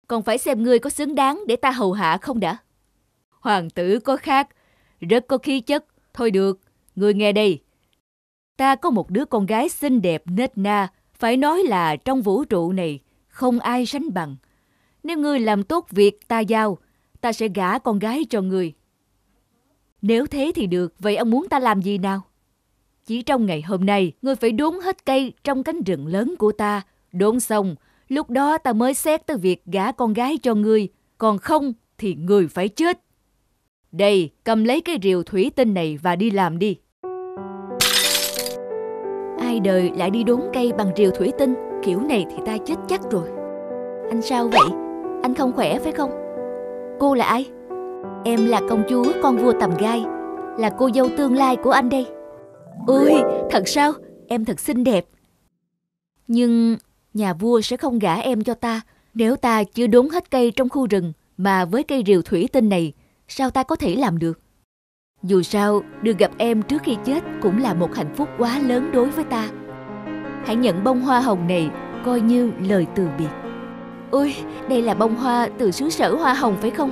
Còn 0.08 0.24
phải 0.24 0.38
xem 0.38 0.64
ngươi 0.64 0.80
có 0.80 0.90
xứng 0.90 1.16
đáng 1.16 1.44
để 1.48 1.56
ta 1.56 1.72
hầu 1.72 1.94
hạ 1.94 2.18
không 2.18 2.40
đã. 2.40 2.58
Hoàng 3.30 3.70
tử 3.70 4.00
có 4.00 4.18
khác, 4.18 4.50
rất 5.00 5.28
có 5.28 5.38
khí 5.38 5.60
chất. 5.62 5.86
Thôi 6.14 6.32
được, 6.32 6.60
ngươi 6.96 7.14
nghe 7.14 7.32
đây. 7.32 7.60
Ta 8.58 8.76
có 8.76 8.90
một 8.90 9.10
đứa 9.10 9.26
con 9.26 9.46
gái 9.46 9.70
xinh 9.70 10.02
đẹp 10.02 10.24
nết 10.26 10.58
na, 10.58 10.88
phải 11.14 11.38
nói 11.38 11.64
là 11.64 11.96
trong 11.96 12.22
vũ 12.22 12.44
trụ 12.44 12.72
này 12.72 13.00
không 13.28 13.60
ai 13.60 13.86
sánh 13.86 14.14
bằng. 14.14 14.36
Nếu 15.04 15.18
ngươi 15.18 15.40
làm 15.40 15.64
tốt 15.64 15.88
việc 15.90 16.28
ta 16.28 16.40
giao, 16.40 16.78
ta 17.22 17.34
sẽ 17.34 17.48
gả 17.48 17.80
con 17.80 18.00
gái 18.00 18.26
cho 18.30 18.42
ngươi. 18.42 18.74
Nếu 20.02 20.28
thế 20.28 20.52
thì 20.56 20.68
được, 20.68 20.94
vậy 21.00 21.16
ông 21.16 21.32
muốn 21.32 21.50
ta 21.50 21.60
làm 21.60 21.82
gì 21.82 21.98
nào? 21.98 22.22
Chỉ 23.06 23.22
trong 23.22 23.46
ngày 23.46 23.62
hôm 23.62 23.86
nay, 23.86 24.12
ngươi 24.22 24.36
phải 24.36 24.52
đốn 24.52 24.74
hết 24.84 25.06
cây 25.06 25.34
trong 25.44 25.64
cánh 25.64 25.82
rừng 25.84 26.08
lớn 26.08 26.36
của 26.40 26.52
ta. 26.52 26.82
Đốn 27.12 27.40
xong, 27.40 27.76
Lúc 28.08 28.30
đó 28.30 28.58
ta 28.58 28.74
mới 28.74 28.94
xét 28.94 29.28
tới 29.28 29.38
việc 29.38 29.66
gả 29.66 29.92
con 29.92 30.14
gái 30.14 30.38
cho 30.44 30.56
ngươi, 30.56 30.88
còn 31.18 31.38
không 31.38 31.74
thì 31.98 32.16
người 32.16 32.48
phải 32.48 32.70
chết. 32.70 33.00
Đây, 33.92 34.32
cầm 34.44 34.64
lấy 34.64 34.82
cái 34.82 34.98
rìu 35.04 35.24
thủy 35.24 35.52
tinh 35.56 35.74
này 35.74 36.00
và 36.02 36.16
đi 36.16 36.32
làm 36.32 36.60
đi. 36.60 36.78
Ai 39.40 39.60
đời 39.60 39.92
lại 39.98 40.10
đi 40.10 40.24
đốn 40.24 40.42
cây 40.54 40.72
bằng 40.78 40.92
rìu 40.96 41.12
thủy 41.12 41.32
tinh, 41.38 41.56
kiểu 41.84 42.02
này 42.02 42.26
thì 42.30 42.38
ta 42.46 42.58
chết 42.66 42.76
chắc 42.88 43.02
rồi. 43.12 43.30
Anh 44.10 44.22
sao 44.22 44.48
vậy? 44.48 44.70
Anh 45.24 45.36
không 45.38 45.54
khỏe 45.54 45.80
phải 45.80 45.92
không? 45.92 46.12
Cô 47.00 47.14
là 47.14 47.26
ai? 47.26 47.50
Em 48.26 48.46
là 48.46 48.62
công 48.70 48.84
chúa 48.90 49.06
con 49.24 49.38
vua 49.38 49.54
tầm 49.60 49.72
gai, 49.80 50.04
là 50.58 50.76
cô 50.78 50.90
dâu 50.96 51.10
tương 51.18 51.36
lai 51.36 51.56
của 51.56 51.72
anh 51.72 51.90
đây. 51.90 52.08
Ôi, 52.88 53.14
thật 53.52 53.68
sao? 53.68 53.92
Em 54.28 54.46
thật 54.46 54.60
xinh 54.60 54.84
đẹp. 54.84 55.06
Nhưng 56.28 56.78
nhà 57.18 57.34
vua 57.34 57.62
sẽ 57.62 57.78
không 57.78 58.00
gả 58.00 58.16
em 58.16 58.44
cho 58.44 58.54
ta 58.54 58.82
nếu 59.14 59.36
ta 59.36 59.64
chưa 59.64 59.88
đốn 59.88 60.10
hết 60.10 60.32
cây 60.32 60.52
trong 60.52 60.70
khu 60.70 60.88
rừng 60.88 61.14
mà 61.38 61.66
với 61.66 61.84
cây 61.84 62.04
rìu 62.06 62.22
thủy 62.22 62.50
tinh 62.54 62.70
này, 62.70 62.94
sao 63.28 63.50
ta 63.50 63.64
có 63.64 63.76
thể 63.76 63.96
làm 63.96 64.20
được? 64.20 64.40
Dù 65.24 65.42
sao, 65.42 65.82
được 66.02 66.18
gặp 66.18 66.32
em 66.38 66.62
trước 66.62 66.84
khi 66.84 66.98
chết 67.06 67.24
cũng 67.42 67.62
là 67.62 67.74
một 67.74 67.96
hạnh 67.96 68.16
phúc 68.16 68.30
quá 68.38 68.60
lớn 68.60 68.92
đối 68.94 69.10
với 69.10 69.24
ta. 69.24 69.50
Hãy 70.46 70.56
nhận 70.56 70.84
bông 70.84 71.02
hoa 71.02 71.20
hồng 71.20 71.48
này 71.48 71.70
coi 72.06 72.22
như 72.22 72.52
lời 72.60 72.86
từ 72.96 73.08
biệt. 73.20 73.30
Ôi, 74.12 74.36
đây 74.70 74.82
là 74.82 74.94
bông 74.94 75.16
hoa 75.16 75.50
từ 75.58 75.72
xứ 75.72 75.90
sở 75.90 76.16
hoa 76.16 76.34
hồng 76.34 76.58
phải 76.62 76.70
không? 76.72 76.92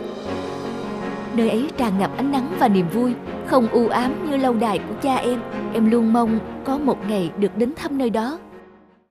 Nơi 1.35 1.49
ấy 1.49 1.69
tràn 1.77 1.99
ngập 1.99 2.17
ánh 2.17 2.31
nắng 2.31 2.55
và 2.59 2.67
niềm 2.67 2.89
vui, 2.89 3.13
không 3.47 3.67
u 3.67 3.87
ám 3.87 4.29
như 4.29 4.37
lâu 4.37 4.53
đài 4.53 4.79
của 4.79 4.95
cha 5.01 5.15
em. 5.15 5.41
Em 5.73 5.91
luôn 5.91 6.13
mong 6.13 6.39
có 6.65 6.77
một 6.77 6.97
ngày 7.07 7.31
được 7.37 7.57
đến 7.57 7.73
thăm 7.75 7.97
nơi 7.97 8.09
đó. 8.09 8.39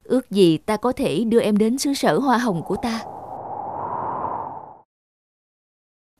Ước 0.04 0.30
gì 0.30 0.58
ta 0.58 0.76
có 0.76 0.92
thể 0.92 1.24
đưa 1.24 1.40
em 1.40 1.56
đến 1.56 1.78
xứ 1.78 1.94
sở 1.94 2.18
hoa 2.18 2.38
hồng 2.38 2.62
của 2.66 2.76
ta. 2.82 3.00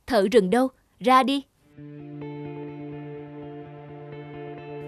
Thợ 0.06 0.26
rừng 0.32 0.50
đâu? 0.50 0.68
Ra 1.00 1.22
đi. 1.22 1.44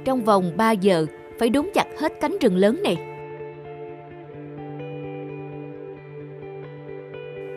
Trong 0.04 0.24
vòng 0.24 0.52
3 0.56 0.70
giờ 0.72 1.06
phải 1.38 1.48
đốn 1.48 1.66
chặt 1.74 1.86
hết 1.98 2.12
cánh 2.20 2.36
rừng 2.40 2.56
lớn 2.56 2.82
này. 2.84 2.96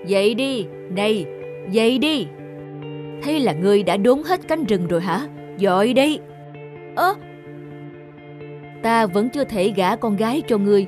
Dậy 0.08 0.34
đi, 0.34 0.66
này, 0.90 1.26
dậy 1.72 1.98
đi. 1.98 2.28
Thế 3.24 3.40
là 3.40 3.54
ngươi 3.54 3.84
đã 3.84 3.98
đốn 3.98 4.22
hết 4.26 4.40
cánh 4.48 4.64
rừng 4.64 4.88
rồi 4.88 5.02
hả? 5.02 5.28
Giỏi 5.58 5.94
đi. 5.94 6.20
Ơ, 6.96 7.16
ta 8.84 9.06
vẫn 9.06 9.30
chưa 9.30 9.44
thể 9.44 9.74
gả 9.76 9.96
con 9.96 10.16
gái 10.16 10.42
cho 10.48 10.58
ngươi 10.58 10.88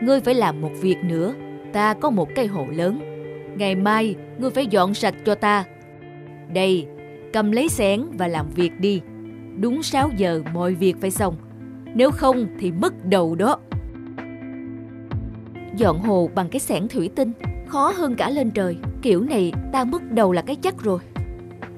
ngươi 0.00 0.20
phải 0.20 0.34
làm 0.34 0.60
một 0.60 0.70
việc 0.80 0.96
nữa. 1.04 1.34
Ta 1.72 1.94
có 1.94 2.10
một 2.10 2.28
cây 2.34 2.46
hồ 2.46 2.66
lớn. 2.72 3.00
Ngày 3.56 3.74
mai, 3.74 4.14
ngươi 4.38 4.50
phải 4.50 4.66
dọn 4.66 4.94
sạch 4.94 5.14
cho 5.24 5.34
ta. 5.34 5.64
Đây, 6.54 6.86
cầm 7.32 7.52
lấy 7.52 7.68
xẻng 7.68 8.06
và 8.18 8.28
làm 8.28 8.46
việc 8.54 8.80
đi. 8.80 9.00
Đúng 9.60 9.82
6 9.82 10.10
giờ 10.16 10.42
mọi 10.54 10.74
việc 10.74 10.96
phải 11.00 11.10
xong. 11.10 11.36
Nếu 11.94 12.10
không 12.10 12.46
thì 12.58 12.72
mất 12.72 13.04
đầu 13.04 13.34
đó. 13.34 13.58
Dọn 15.76 15.98
hồ 15.98 16.30
bằng 16.34 16.48
cái 16.48 16.60
xẻng 16.60 16.88
thủy 16.88 17.10
tinh 17.14 17.32
khó 17.66 17.92
hơn 17.96 18.14
cả 18.14 18.30
lên 18.30 18.50
trời. 18.50 18.76
Kiểu 19.02 19.22
này 19.22 19.52
ta 19.72 19.84
mất 19.84 20.02
đầu 20.12 20.32
là 20.32 20.42
cái 20.42 20.56
chắc 20.56 20.82
rồi. 20.82 20.98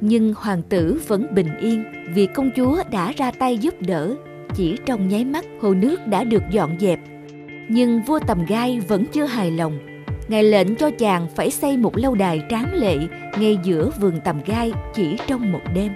Nhưng 0.01 0.35
hoàng 0.37 0.63
tử 0.63 1.01
vẫn 1.07 1.35
bình 1.35 1.49
yên 1.61 1.85
vì 2.15 2.27
công 2.27 2.51
chúa 2.57 2.83
đã 2.91 3.13
ra 3.17 3.31
tay 3.31 3.59
giúp 3.59 3.75
đỡ. 3.81 4.15
Chỉ 4.55 4.77
trong 4.87 5.09
nháy 5.09 5.25
mắt 5.25 5.45
hồ 5.61 5.75
nước 5.75 6.07
đã 6.07 6.25
được 6.25 6.43
dọn 6.51 6.77
dẹp 6.81 7.01
nhưng 7.69 8.03
vua 8.03 8.19
tầm 8.27 8.45
gai 8.49 8.81
vẫn 8.81 9.05
chưa 9.13 9.25
hài 9.25 9.51
lòng. 9.51 9.79
Ngài 10.29 10.45
lệnh 10.45 10.75
cho 10.75 10.91
chàng 10.91 11.27
phải 11.37 11.51
xây 11.51 11.77
một 11.77 11.97
lâu 11.97 12.15
đài 12.15 12.43
tráng 12.51 12.75
lệ 12.75 12.97
ngay 13.39 13.59
giữa 13.65 13.91
vườn 14.01 14.21
tầm 14.25 14.41
gai 14.47 14.73
chỉ 14.95 15.17
trong 15.27 15.53
một 15.53 15.61
đêm. 15.75 15.93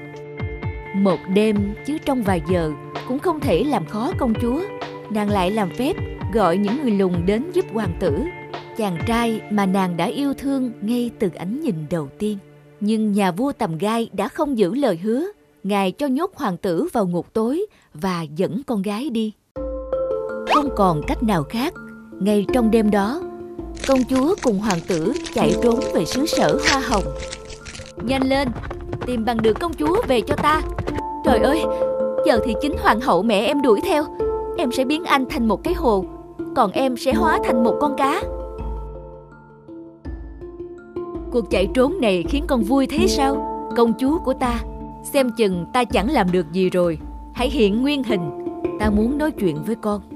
Một 0.94 1.18
đêm 1.34 1.74
chứ 1.86 1.98
trong 2.04 2.22
vài 2.22 2.42
giờ 2.50 2.72
cũng 3.08 3.18
không 3.18 3.40
thể 3.40 3.64
làm 3.64 3.86
khó 3.86 4.12
công 4.18 4.34
chúa. 4.40 4.62
Nàng 5.10 5.30
lại 5.30 5.50
làm 5.50 5.70
phép 5.70 5.96
gọi 6.32 6.56
những 6.56 6.82
người 6.82 6.90
lùng 6.90 7.26
đến 7.26 7.50
giúp 7.52 7.64
hoàng 7.72 7.96
tử. 8.00 8.24
Chàng 8.76 8.98
trai 9.06 9.40
mà 9.50 9.66
nàng 9.66 9.96
đã 9.96 10.04
yêu 10.04 10.34
thương 10.34 10.72
ngay 10.80 11.10
từ 11.18 11.30
ánh 11.36 11.60
nhìn 11.60 11.74
đầu 11.90 12.08
tiên. 12.18 12.38
Nhưng 12.80 13.12
nhà 13.12 13.30
vua 13.30 13.52
tầm 13.52 13.78
gai 13.78 14.10
đã 14.12 14.28
không 14.28 14.58
giữ 14.58 14.74
lời 14.74 14.96
hứa. 14.96 15.26
Ngài 15.62 15.92
cho 15.92 16.06
nhốt 16.06 16.32
hoàng 16.34 16.56
tử 16.56 16.88
vào 16.92 17.06
ngục 17.06 17.26
tối 17.32 17.66
và 17.94 18.22
dẫn 18.22 18.62
con 18.66 18.82
gái 18.82 19.10
đi. 19.10 19.32
Không 20.62 20.74
còn 20.76 21.02
cách 21.06 21.22
nào 21.22 21.44
khác, 21.44 21.74
ngay 22.20 22.46
trong 22.52 22.70
đêm 22.70 22.90
đó, 22.90 23.20
công 23.88 23.98
chúa 24.04 24.34
cùng 24.42 24.58
hoàng 24.58 24.78
tử 24.88 25.12
chạy 25.34 25.54
trốn 25.62 25.80
về 25.94 26.04
xứ 26.04 26.26
sở 26.26 26.58
hoa 26.70 26.80
hồng. 26.80 27.02
Nhanh 28.02 28.22
lên 28.22 28.48
Tìm 29.06 29.24
bằng 29.24 29.42
được 29.42 29.60
công 29.60 29.72
chúa 29.74 30.02
về 30.08 30.20
cho 30.20 30.36
ta. 30.36 30.62
Trời 31.24 31.38
ơi 31.38 31.64
Giờ 32.26 32.40
thì 32.44 32.54
chính 32.62 32.72
hoàng 32.82 33.00
hậu 33.00 33.22
mẹ 33.22 33.40
em 33.40 33.62
đuổi 33.62 33.80
theo. 33.84 34.04
Em 34.58 34.72
sẽ 34.72 34.84
biến 34.84 35.04
anh 35.04 35.24
thành 35.30 35.48
một 35.48 35.64
cái 35.64 35.74
hồ 35.74 36.04
Còn 36.56 36.72
em 36.72 36.96
sẽ 36.96 37.12
hóa 37.12 37.38
thành 37.44 37.64
một 37.64 37.74
con 37.80 37.96
cá. 37.96 38.22
Cuộc 41.32 41.50
chạy 41.50 41.68
trốn 41.74 42.00
này 42.00 42.24
khiến 42.28 42.44
con 42.46 42.62
vui 42.62 42.86
thế 42.86 43.06
sao? 43.08 43.36
Công 43.76 43.92
chúa 44.00 44.18
của 44.18 44.34
ta 44.34 44.60
Xem 45.04 45.30
chừng 45.36 45.66
ta 45.72 45.84
chẳng 45.84 46.10
làm 46.10 46.32
được 46.32 46.52
gì 46.52 46.70
rồi. 46.70 46.98
Hãy 47.34 47.50
hiện 47.50 47.82
nguyên 47.82 48.02
hình. 48.02 48.30
Ta 48.80 48.90
muốn 48.90 49.18
nói 49.18 49.30
chuyện 49.30 49.62
với 49.66 49.76
con. 49.76 50.11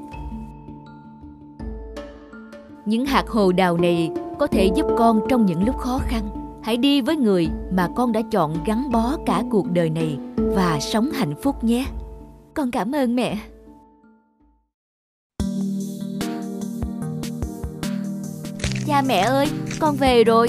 Những 2.87 3.07
hạt 3.07 3.28
hồ 3.28 3.52
đào 3.52 3.76
này 3.76 4.11
Có 4.38 4.47
thể 4.47 4.71
giúp 4.76 4.87
con 4.99 5.21
trong 5.28 5.47
những 5.47 5.66
lúc 5.66 5.78
khó 5.78 6.00
khăn. 6.09 6.28
Hãy 6.62 6.76
đi 6.76 7.00
với 7.00 7.16
người 7.16 7.49
mà 7.73 7.88
con 7.97 8.12
đã 8.12 8.21
chọn 8.31 8.57
gắn 8.66 8.90
bó 8.90 9.16
cả 9.26 9.43
cuộc 9.50 9.71
đời 9.71 9.90
này 9.90 10.19
Và 10.37 10.78
sống 10.81 11.11
hạnh 11.11 11.35
phúc 11.43 11.64
nhé. 11.64 11.87
Con 12.55 12.71
cảm 12.71 12.95
ơn 12.95 13.16
mẹ. 13.16 13.38
Cha 18.87 19.02
mẹ 19.02 19.19
ơi, 19.19 19.47
con 19.81 19.97
về 19.97 20.25
rồi. 20.25 20.49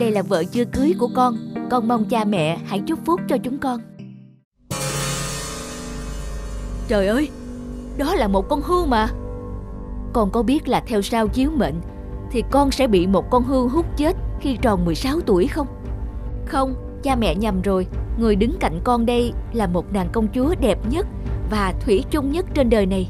Đây 0.00 0.10
là 0.10 0.22
vợ 0.22 0.44
chưa 0.44 0.64
cưới 0.64 0.94
của 0.98 1.08
con. 1.14 1.36
Con 1.70 1.88
mong 1.88 2.04
cha 2.04 2.24
mẹ 2.24 2.58
hãy 2.66 2.80
chúc 2.86 2.98
phúc 3.04 3.20
cho 3.28 3.36
chúng 3.38 3.58
con. 3.58 3.80
Trời 6.88 7.06
ơi, 7.06 7.28
đó 7.98 8.14
là 8.14 8.28
một 8.28 8.48
con 8.48 8.62
hươu 8.62 8.86
mà. 8.86 9.08
Con 10.12 10.30
có 10.30 10.42
biết 10.42 10.68
là 10.68 10.82
theo 10.86 11.02
sao 11.02 11.28
chiếu 11.28 11.50
mệnh 11.50 11.74
Thì 12.30 12.42
con 12.50 12.70
sẽ 12.70 12.86
bị 12.86 13.06
một 13.06 13.30
con 13.30 13.42
hươu 13.42 13.68
hút 13.68 13.86
chết 13.96 14.16
khi 14.40 14.56
tròn 14.56 14.84
16 14.84 15.20
tuổi 15.20 15.46
không? 15.46 15.66
Không, 16.46 16.74
cha 17.02 17.16
mẹ 17.16 17.34
nhầm 17.34 17.62
rồi. 17.62 17.86
Người 18.18 18.36
đứng 18.36 18.56
cạnh 18.60 18.80
con 18.84 19.06
đây 19.06 19.32
là 19.52 19.66
một 19.66 19.92
nàng 19.92 20.08
công 20.12 20.28
chúa 20.34 20.54
đẹp 20.60 20.78
nhất 20.90 21.06
Và 21.50 21.74
thủy 21.80 22.04
chung 22.10 22.32
nhất 22.32 22.46
trên 22.54 22.70
đời 22.70 22.86
này. 22.86 23.08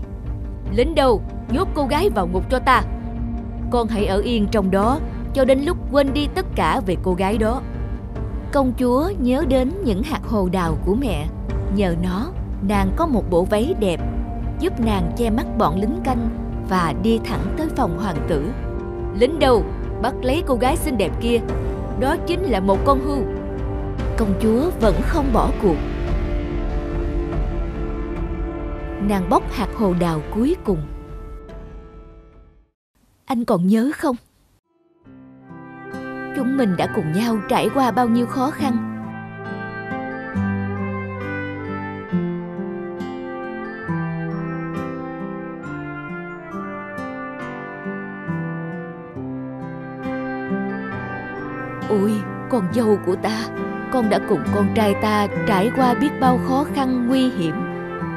Lính 0.74 0.94
đâu, 0.94 1.22
nhốt 1.52 1.68
cô 1.74 1.86
gái 1.86 2.10
vào 2.10 2.26
ngục 2.26 2.50
cho 2.50 2.58
ta. 2.58 2.82
Con 3.70 3.88
hãy 3.88 4.06
ở 4.06 4.20
yên 4.20 4.46
trong 4.50 4.70
đó 4.70 4.98
Cho 5.34 5.44
đến 5.44 5.60
lúc 5.60 5.76
quên 5.92 6.12
đi 6.12 6.28
tất 6.34 6.46
cả 6.56 6.80
về 6.86 6.96
cô 7.02 7.14
gái 7.14 7.38
đó. 7.38 7.62
Công 8.52 8.72
chúa 8.78 9.10
nhớ 9.18 9.44
đến 9.48 9.72
những 9.84 10.02
hạt 10.02 10.20
hồ 10.24 10.48
đào 10.52 10.78
của 10.86 10.94
mẹ. 10.94 11.26
Nhờ 11.76 11.94
nó 12.02 12.30
nàng 12.68 12.92
có 12.96 13.06
một 13.06 13.30
bộ 13.30 13.44
váy 13.44 13.74
đẹp 13.80 14.00
giúp 14.60 14.80
nàng 14.80 15.12
che 15.16 15.30
mắt 15.30 15.46
bọn 15.58 15.80
lính 15.80 16.00
canh 16.04 16.51
và 16.68 16.94
đi 17.02 17.20
thẳng 17.24 17.54
tới 17.56 17.68
phòng 17.76 17.98
hoàng 17.98 18.16
tử. 18.28 18.50
Lính 19.18 19.38
đầu 19.38 19.64
bắt 20.02 20.14
lấy 20.22 20.42
cô 20.46 20.54
gái 20.54 20.76
xinh 20.76 20.98
đẹp 20.98 21.12
kia. 21.20 21.38
Đó 22.00 22.16
chính 22.26 22.42
là 22.42 22.60
một 22.60 22.78
con 22.84 23.00
hươu. 23.00 23.22
Công 24.16 24.34
chúa 24.42 24.70
vẫn 24.80 24.94
không 25.02 25.32
bỏ 25.32 25.50
cuộc. 25.62 25.76
Nàng 29.08 29.26
bóc 29.30 29.42
hạt 29.52 29.68
hồ 29.76 29.94
đào 30.00 30.20
cuối 30.34 30.56
cùng. 30.64 30.78
Anh 33.24 33.44
còn 33.44 33.66
nhớ 33.66 33.90
không? 33.96 34.16
Chúng 36.36 36.56
mình 36.56 36.76
đã 36.76 36.92
cùng 36.94 37.12
nhau 37.12 37.36
trải 37.48 37.68
qua 37.74 37.90
bao 37.90 38.08
nhiêu 38.08 38.26
khó 38.26 38.50
khăn. 38.50 38.91
Ôi, 52.00 52.12
con 52.50 52.64
dâu 52.72 52.98
của 53.06 53.16
ta, 53.16 53.46
con 53.92 54.10
đã 54.10 54.18
cùng 54.28 54.40
con 54.54 54.66
trai 54.74 54.94
ta 55.02 55.26
trải 55.46 55.70
qua 55.76 55.94
biết 55.94 56.10
bao 56.20 56.40
khó 56.48 56.64
khăn 56.74 57.08
nguy 57.08 57.30
hiểm 57.30 57.54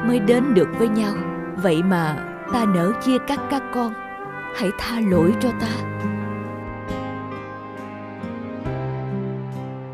mới 0.06 0.18
đến 0.18 0.54
được 0.54 0.68
với 0.78 0.88
nhau. 0.88 1.14
Vậy 1.56 1.82
mà 1.82 2.16
ta 2.52 2.64
nỡ 2.64 2.92
chia 3.04 3.18
cắt 3.18 3.40
các 3.50 3.62
con. 3.74 3.92
Hãy 4.56 4.70
tha 4.78 5.00
lỗi 5.00 5.34
cho 5.40 5.48
ta. 5.60 5.68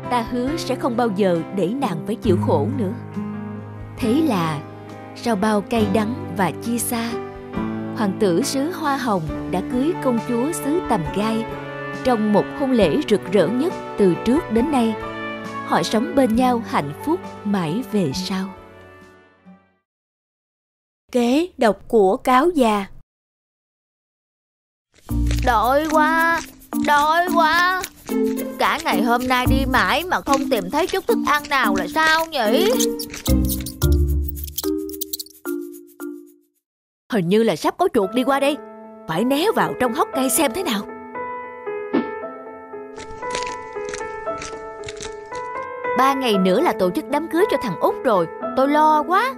Ta 0.09 0.25
hứa 0.31 0.57
sẽ 0.57 0.75
không 0.75 0.97
bao 0.97 1.09
giờ 1.15 1.41
để 1.55 1.67
nàng 1.67 1.97
phải 2.05 2.15
chịu 2.15 2.37
khổ 2.47 2.67
nữa. 2.77 2.93
Thế 3.97 4.13
là 4.27 4.59
sau 5.15 5.35
bao 5.35 5.61
cay 5.61 5.87
đắng 5.93 6.13
và 6.37 6.51
chia 6.51 6.77
xa, 6.77 7.09
hoàng 7.97 8.17
tử 8.19 8.41
xứ 8.41 8.71
Hoa 8.71 8.97
Hồng 8.97 9.21
đã 9.51 9.61
cưới 9.71 9.93
công 10.03 10.19
chúa 10.27 10.51
xứ 10.51 10.81
Tầm 10.89 11.01
Gai 11.15 11.45
trong 12.03 12.33
một 12.33 12.45
hôn 12.59 12.71
lễ 12.71 12.97
rực 13.09 13.21
rỡ 13.31 13.47
nhất 13.47 13.73
từ 13.97 14.15
trước 14.25 14.51
đến 14.51 14.71
nay. 14.71 14.95
Họ 15.65 15.83
sống 15.83 16.15
bên 16.15 16.35
nhau 16.35 16.63
hạnh 16.67 16.93
phúc 17.05 17.19
mãi 17.43 17.83
về 17.91 18.11
sau. 18.13 18.53
Kế 21.11 21.47
độc 21.57 21.79
của 21.87 22.17
cáo 22.17 22.49
già 22.49 22.85
Đợi 25.45 25.87
quá, 25.91 26.41
đợi 26.87 27.27
quá 27.35 27.81
Cả 28.59 28.79
ngày 28.83 29.03
hôm 29.03 29.27
nay 29.27 29.45
đi 29.49 29.65
mãi 29.65 30.03
mà 30.03 30.21
không 30.21 30.49
tìm 30.49 30.71
thấy 30.71 30.87
chút 30.87 31.07
thức 31.07 31.17
ăn 31.27 31.43
nào 31.49 31.75
là 31.75 31.87
sao 31.87 32.25
nhỉ? 32.25 32.71
Hình 37.11 37.29
như 37.29 37.43
là 37.43 37.55
sắp 37.55 37.75
có 37.77 37.87
chuột 37.93 38.09
đi 38.13 38.23
qua 38.23 38.39
đây 38.39 38.57
Phải 39.07 39.23
né 39.23 39.45
vào 39.55 39.73
trong 39.79 39.93
hốc 39.93 40.07
cây 40.15 40.29
xem 40.29 40.51
thế 40.55 40.63
nào 40.63 40.92
Ba 46.03 46.13
ngày 46.13 46.37
nữa 46.37 46.61
là 46.61 46.73
tổ 46.79 46.91
chức 46.95 47.05
đám 47.09 47.27
cưới 47.31 47.43
cho 47.51 47.57
thằng 47.61 47.79
Út 47.79 47.95
rồi. 48.03 48.27
Tôi 48.57 48.67
lo 48.67 49.03
quá. 49.03 49.35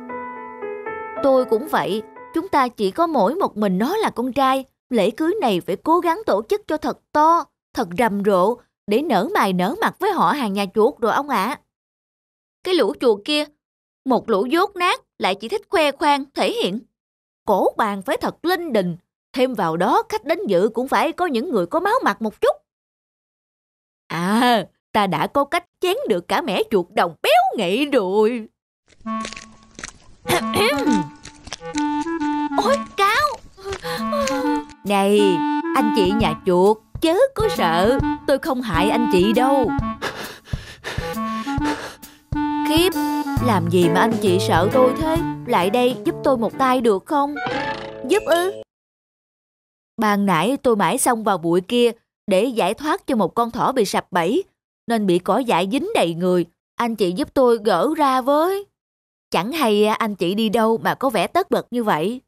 Tôi 1.24 1.46
cũng 1.46 1.68
vậy. 1.68 2.02
Chúng 2.34 2.48
ta 2.48 2.68
chỉ 2.68 2.92
có 2.92 3.08
mỗi 3.08 3.36
một 3.36 3.58
mình 3.58 3.78
nó 3.78 3.98
là 3.98 4.10
con 4.10 4.34
trai. 4.34 4.66
Lễ 4.90 5.12
cưới 5.12 5.34
này 5.42 5.62
phải 5.62 5.76
cố 5.76 6.00
gắng 6.00 6.22
tổ 6.26 6.42
chức 6.50 6.62
cho 6.68 6.78
thật 6.78 7.00
to, 7.12 7.46
Thật 7.74 7.88
rầm 7.98 8.24
rộ, 8.26 8.56
Để 8.88 9.02
nở 9.02 9.28
mày 9.34 9.54
nở 9.54 9.76
mặt 9.82 9.96
với 10.00 10.12
họ 10.12 10.32
hàng 10.32 10.54
nhà 10.54 10.66
chuột 10.76 11.00
rồi 11.00 11.12
ông 11.12 11.30
ạ. 11.30 11.60
Cái 12.64 12.74
lũ 12.74 12.94
chuột 13.00 13.20
kia, 13.26 13.46
Một 14.06 14.30
lũ 14.30 14.46
dốt 14.46 14.76
nát, 14.76 15.02
Lại 15.20 15.36
chỉ 15.36 15.48
thích 15.48 15.62
khoe 15.70 15.92
khoang, 15.92 16.24
thể 16.34 16.52
hiện. 16.52 16.80
Cổ 17.46 17.68
bàn 17.78 18.02
phải 18.02 18.18
thật 18.18 18.46
linh 18.46 18.74
đình. 18.74 18.98
Thêm 19.34 19.54
vào 19.54 19.78
đó, 19.78 20.04
khách 20.10 20.26
đến 20.26 20.40
dự 20.48 20.70
cũng 20.74 20.88
phải 20.88 21.12
có 21.12 21.26
những 21.26 21.50
người 21.50 21.66
có 21.66 21.80
máu 21.80 21.96
mặt 22.04 22.22
một 22.22 22.42
chút. 22.42 22.56
À 24.08 24.66
ta 24.96 25.08
đã 25.08 25.28
có 25.28 25.44
cách 25.44 25.66
chén 25.82 25.96
được 26.10 26.28
cả 26.28 26.42
mẻ 26.42 26.62
chuột 26.72 26.86
đồng 26.90 27.16
béo 27.24 27.42
ngậy 27.58 27.86
rồi. 27.86 28.48
Ôi 32.64 32.78
cáo 32.98 33.28
Này 34.86 35.20
anh 35.76 35.94
chị 35.96 36.12
nhà 36.20 36.34
chuột 36.46 36.78
Chớ 37.02 37.16
có 37.36 37.48
sợ. 37.58 38.00
Tôi 38.28 38.40
không 38.40 38.62
hại 38.62 38.90
anh 38.90 39.10
chị 39.12 39.34
đâu. 39.34 39.72
Khiếp 42.70 42.90
Làm 43.46 43.70
gì 43.70 43.90
mà 43.90 44.00
anh 44.00 44.14
chị 44.22 44.38
sợ 44.48 44.70
tôi 44.74 44.94
thế? 45.02 45.18
Lại 45.48 45.70
đây 45.70 45.96
giúp 46.06 46.16
tôi 46.24 46.38
một 46.38 46.58
tay 46.58 46.82
được 46.82 47.06
không? 47.06 47.36
Giúp 48.08 48.24
ư? 48.26 48.52
Ban 49.98 50.26
nãy 50.26 50.58
tôi 50.64 50.76
mãi 50.76 50.98
xong 50.98 51.24
vào 51.24 51.38
bụi 51.38 51.62
kia 51.62 51.92
Để 52.28 52.44
giải 52.44 52.74
thoát 52.74 53.08
cho 53.08 53.16
một 53.16 53.36
con 53.36 53.52
thỏ 53.52 53.72
bị 53.72 53.86
sập 53.86 54.12
bẫy 54.12 54.44
nên 54.88 55.06
bị 55.06 55.20
cỏ 55.20 55.38
dại 55.38 55.70
dính 55.72 55.90
đầy 55.96 56.14
người. 56.14 56.46
Anh 56.76 56.96
chị 56.96 57.12
giúp 57.12 57.34
tôi 57.34 57.60
gỡ 57.66 57.90
ra 57.98 58.22
với. 58.22 58.66
Chẳng 59.32 59.52
hay 59.52 59.86
anh 59.86 60.16
chị 60.16 60.36
đi 60.36 60.50
đâu 60.50 60.78
mà 60.78 60.96
có 60.96 61.10
vẻ 61.10 61.28
tất 61.28 61.52
bật 61.52 61.68
như 61.72 61.84
vậy. 61.84 62.22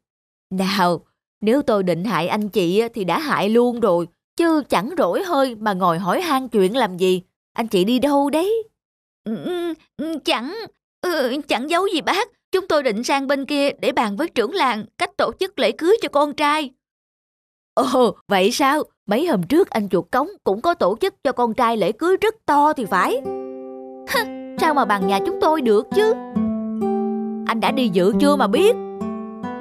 Nào, 0.50 1.06
nếu 1.40 1.62
tôi 1.62 1.82
định 1.82 2.04
hại 2.04 2.28
anh 2.28 2.48
chị 2.48 2.82
thì 2.94 3.04
đã 3.04 3.18
hại 3.18 3.48
luôn 3.48 3.80
rồi, 3.80 4.06
chứ 4.36 4.62
chẳng 4.68 4.90
rỗi 4.98 5.22
hơi 5.24 5.54
mà 5.54 5.72
ngồi 5.72 5.98
hỏi 5.98 6.20
han 6.20 6.48
chuyện 6.48 6.76
làm 6.76 6.96
gì. 6.96 7.22
Anh 7.52 7.68
chị 7.68 7.84
đi 7.84 7.98
đâu 7.98 8.30
đấy? 8.30 8.62
Ừ, 9.24 9.36
ừ, 9.44 9.74
ừ, 9.96 10.18
chẳng, 10.24 10.54
chẳng 11.48 11.70
giấu 11.70 11.86
gì 11.86 12.00
bác. 12.00 12.28
Chúng 12.52 12.68
tôi 12.68 12.82
định 12.82 13.04
sang 13.04 13.26
bên 13.26 13.44
kia 13.44 13.70
để 13.80 13.92
bàn 13.92 14.16
với 14.16 14.28
trưởng 14.28 14.54
làng 14.54 14.84
cách 14.98 15.16
tổ 15.16 15.32
chức 15.40 15.58
lễ 15.58 15.72
cưới 15.72 15.96
cho 16.02 16.08
con 16.08 16.34
trai. 16.34 16.70
Ồ, 17.74 18.16
vậy 18.28 18.50
sao? 18.50 18.82
Mấy 19.08 19.26
hôm 19.26 19.42
trước 19.42 19.70
anh 19.70 19.88
chuột 19.88 20.04
cống 20.10 20.28
cũng 20.44 20.60
có 20.60 20.74
tổ 20.74 20.96
chức 21.00 21.14
cho 21.24 21.32
con 21.32 21.54
trai 21.54 21.76
lễ 21.76 21.92
cưới 21.92 22.16
rất 22.20 22.34
to 22.46 22.72
thì 22.72 22.84
phải. 22.84 23.20
sao 24.60 24.74
mà 24.74 24.84
bằng 24.84 25.06
nhà 25.06 25.18
chúng 25.26 25.38
tôi 25.40 25.60
được 25.60 25.86
chứ? 25.94 26.12
Anh 27.46 27.60
đã 27.60 27.70
đi 27.70 27.88
dự 27.88 28.12
chưa 28.20 28.36
mà 28.36 28.46
biết? 28.46 28.76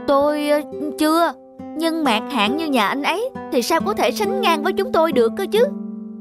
Tôi 0.07 0.49
ờ, 0.49 0.61
chưa, 0.99 1.33
nhưng 1.77 2.03
mạc 2.03 2.21
hạng 2.31 2.57
như 2.57 2.67
nhà 2.67 2.87
anh 2.87 3.03
ấy 3.03 3.29
thì 3.51 3.61
sao 3.61 3.81
có 3.81 3.93
thể 3.93 4.11
sánh 4.11 4.41
ngang 4.41 4.63
với 4.63 4.73
chúng 4.73 4.91
tôi 4.91 5.11
được 5.11 5.31
cơ 5.37 5.45
chứ? 5.51 5.67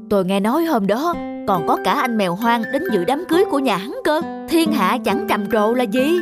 Tôi 0.09 0.25
nghe 0.25 0.39
nói 0.39 0.65
hôm 0.65 0.87
đó 0.87 1.13
còn 1.47 1.67
có 1.67 1.77
cả 1.83 1.93
anh 1.93 2.17
mèo 2.17 2.35
hoang 2.35 2.63
đến 2.73 2.83
dự 2.93 3.03
đám 3.05 3.23
cưới 3.29 3.45
của 3.51 3.59
nhà 3.59 3.77
hắn 3.77 3.95
cơ. 4.03 4.21
Thiên 4.49 4.71
hạ 4.71 4.97
chẳng 5.05 5.25
trầm 5.29 5.51
trồ 5.51 5.73
là 5.73 5.83
gì? 5.83 6.19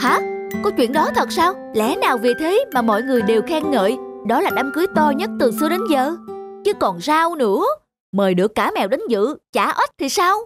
Hả? 0.00 0.20
Có 0.62 0.70
chuyện 0.70 0.92
đó 0.92 1.10
thật 1.14 1.32
sao? 1.32 1.54
Lẽ 1.74 1.96
nào 1.96 2.18
vì 2.18 2.34
thế 2.40 2.64
mà 2.74 2.82
mọi 2.82 3.02
người 3.02 3.22
đều 3.22 3.42
khen 3.42 3.70
ngợi 3.70 3.96
đó 4.26 4.40
là 4.40 4.50
đám 4.56 4.70
cưới 4.74 4.86
to 4.94 5.10
nhất 5.16 5.30
từ 5.40 5.52
xưa 5.60 5.68
đến 5.68 5.80
giờ? 5.90 6.16
Chứ 6.64 6.72
còn 6.80 7.00
sao 7.00 7.34
nữa. 7.34 7.64
Mời 8.12 8.34
được 8.34 8.54
cả 8.54 8.70
mèo 8.74 8.88
đến 8.88 9.00
dự, 9.08 9.36
chả 9.52 9.66
ếch 9.66 9.90
thì 9.98 10.08
sao? 10.08 10.38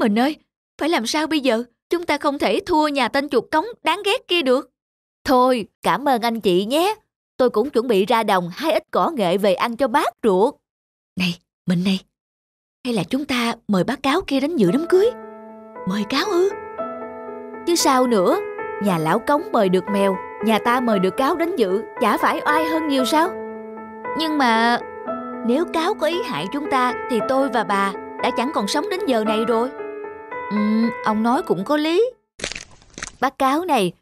Mình 0.00 0.18
ơi, 0.18 0.36
phải 0.78 0.88
làm 0.88 1.06
sao 1.06 1.26
bây 1.26 1.40
giờ? 1.40 1.64
Chúng 1.90 2.06
ta 2.06 2.18
không 2.18 2.38
thể 2.38 2.60
thua 2.66 2.88
nhà 2.88 3.08
tên 3.08 3.28
chuột 3.28 3.44
cống 3.50 3.66
đáng 3.82 4.02
ghét 4.04 4.28
kia 4.28 4.42
được. 4.42 4.70
Thôi, 5.24 5.66
cảm 5.82 6.08
ơn 6.08 6.22
anh 6.22 6.40
chị 6.40 6.64
nhé. 6.64 6.94
Tôi 7.36 7.50
cũng 7.50 7.70
chuẩn 7.70 7.88
bị 7.88 8.06
ra 8.06 8.22
đồng 8.22 8.50
hai 8.52 8.72
ít 8.72 8.82
cỏ 8.90 9.10
nghệ 9.10 9.38
về 9.38 9.54
ăn 9.54 9.76
cho 9.76 9.88
bác 9.88 10.14
ruột. 10.22 10.54
Này, 11.18 11.38
mình 11.66 11.84
này. 11.84 12.00
Hay 12.84 12.94
là 12.94 13.02
chúng 13.04 13.24
ta 13.24 13.54
mời 13.68 13.84
bác 13.84 14.02
cáo 14.02 14.20
kia 14.26 14.40
đến 14.40 14.56
dự 14.56 14.70
đám 14.70 14.86
cưới? 14.88 15.10
Mời 15.88 16.04
cáo 16.08 16.24
ư? 16.24 16.50
Chứ 17.66 17.74
sao 17.74 18.06
nữa, 18.06 18.38
nhà 18.82 18.98
lão 18.98 19.18
cống 19.18 19.42
mời 19.52 19.68
được 19.68 19.84
mèo, 19.92 20.16
nhà 20.44 20.58
ta 20.58 20.80
mời 20.80 20.98
được 20.98 21.16
cáo 21.16 21.36
đến 21.36 21.56
dự, 21.56 21.82
chả 22.00 22.18
phải 22.18 22.40
oai 22.46 22.64
hơn 22.64 22.88
nhiều 22.88 23.04
sao? 23.04 23.28
Nhưng 24.18 24.38
mà 24.38 24.78
nếu 25.46 25.64
cáo 25.72 25.94
có 25.94 26.06
ý 26.06 26.22
hại 26.22 26.46
chúng 26.52 26.70
ta 26.70 27.08
thì 27.10 27.18
tôi 27.28 27.48
và 27.48 27.64
bà 27.64 27.92
đã 28.22 28.30
chẳng 28.36 28.50
còn 28.54 28.68
sống 28.68 28.84
đến 28.90 29.00
giờ 29.06 29.24
này 29.24 29.44
rồi. 29.44 29.70
Ừ, 30.50 30.56
ông 31.04 31.22
nói 31.22 31.42
cũng 31.42 31.64
có 31.64 31.76
lý. 31.76 32.10
Bác 33.20 33.38
cáo 33.38 33.64
này, 33.64 33.92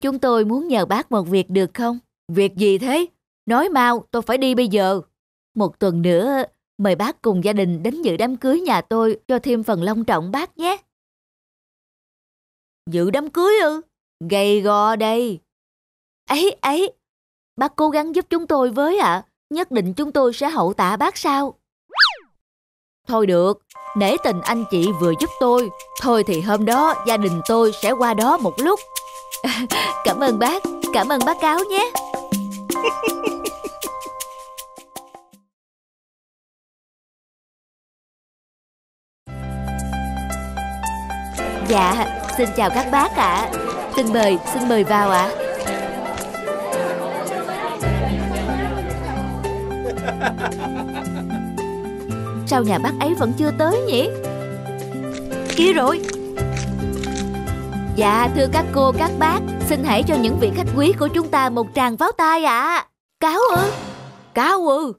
chúng 0.00 0.18
tôi 0.18 0.44
muốn 0.44 0.68
nhờ 0.68 0.86
bác 0.86 1.12
một 1.12 1.22
việc 1.22 1.50
được 1.50 1.70
không? 1.74 1.98
Việc 2.28 2.56
gì 2.56 2.78
thế? 2.78 3.06
Nói 3.46 3.68
mau, 3.68 4.06
tôi 4.10 4.22
phải 4.22 4.38
đi 4.38 4.54
bây 4.54 4.68
giờ. 4.68 5.00
Một 5.54 5.78
tuần 5.78 6.02
nữa, 6.02 6.42
mời 6.78 6.94
bác 6.94 7.22
cùng 7.22 7.44
gia 7.44 7.52
đình 7.52 7.82
đến 7.82 8.02
dự 8.02 8.16
đám 8.16 8.36
cưới 8.36 8.60
nhà 8.60 8.80
tôi 8.80 9.20
cho 9.28 9.38
thêm 9.38 9.62
phần 9.62 9.82
long 9.82 10.04
trọng 10.04 10.30
bác 10.30 10.58
nhé. 10.58 10.76
Dự 12.90 13.10
đám 13.10 13.30
cưới 13.30 13.60
ư? 13.62 13.80
Gầy 14.30 14.60
gò 14.60 14.96
đây. 14.96 15.40
Ấy, 16.28 16.56
ấy, 16.60 16.92
bác 17.56 17.76
cố 17.76 17.90
gắng 17.90 18.14
giúp 18.14 18.26
chúng 18.30 18.46
tôi 18.46 18.70
với 18.70 18.98
ạ. 18.98 19.12
À. 19.12 19.31
Nhất 19.52 19.70
định 19.70 19.94
chúng 19.94 20.12
tôi 20.12 20.32
sẽ 20.32 20.48
hậu 20.48 20.72
tạ 20.72 20.96
bác 20.96 21.16
sao. 21.16 21.54
Thôi 23.08 23.26
được, 23.26 23.62
nể 23.96 24.16
tình 24.24 24.40
anh 24.40 24.64
chị 24.70 24.88
vừa 25.00 25.12
giúp 25.20 25.30
tôi. 25.40 25.70
Thôi 26.00 26.24
thì 26.26 26.40
hôm 26.40 26.64
đó 26.64 26.94
gia 27.06 27.16
đình 27.16 27.40
tôi 27.48 27.72
sẽ 27.82 27.90
qua 27.90 28.14
đó 28.14 28.36
một 28.36 28.54
lúc. 28.56 28.80
cảm 30.04 30.20
ơn 30.20 30.38
bác, 30.38 30.62
cảm 30.92 31.08
ơn 31.08 31.20
bác 31.26 31.40
cáo 31.40 31.58
nhé. 31.70 31.92
Dạ, 41.68 42.20
xin 42.38 42.48
chào 42.56 42.70
các 42.70 42.86
bác 42.92 43.16
ạ. 43.16 43.34
À. 43.34 43.50
Xin 43.96 44.12
mời, 44.12 44.38
xin 44.52 44.68
mời 44.68 44.84
vào 44.84 45.10
ạ. 45.10 45.30
À. 45.36 45.41
Sao 52.46 52.62
nhà 52.62 52.78
bác 52.78 52.92
ấy 53.00 53.14
vẫn 53.14 53.32
chưa 53.38 53.50
tới 53.58 53.80
nhỉ? 53.86 54.08
Kia 55.56 55.72
rồi. 55.72 56.00
Dạ, 57.96 58.28
thưa 58.34 58.46
các 58.52 58.64
cô, 58.72 58.92
các 58.98 59.10
bác, 59.18 59.40
xin 59.68 59.84
hãy 59.84 60.02
cho 60.08 60.14
những 60.14 60.38
vị 60.40 60.50
khách 60.56 60.66
quý 60.76 60.92
của 60.98 61.08
chúng 61.14 61.28
ta 61.28 61.50
một 61.50 61.66
tràng 61.74 61.96
pháo 61.96 62.12
tay 62.12 62.44
ạ. 62.44 62.62
À. 62.62 62.86
Cáo 63.20 63.40
ư? 63.56 63.72
Cáo 64.34 64.68
ư? 64.68 64.92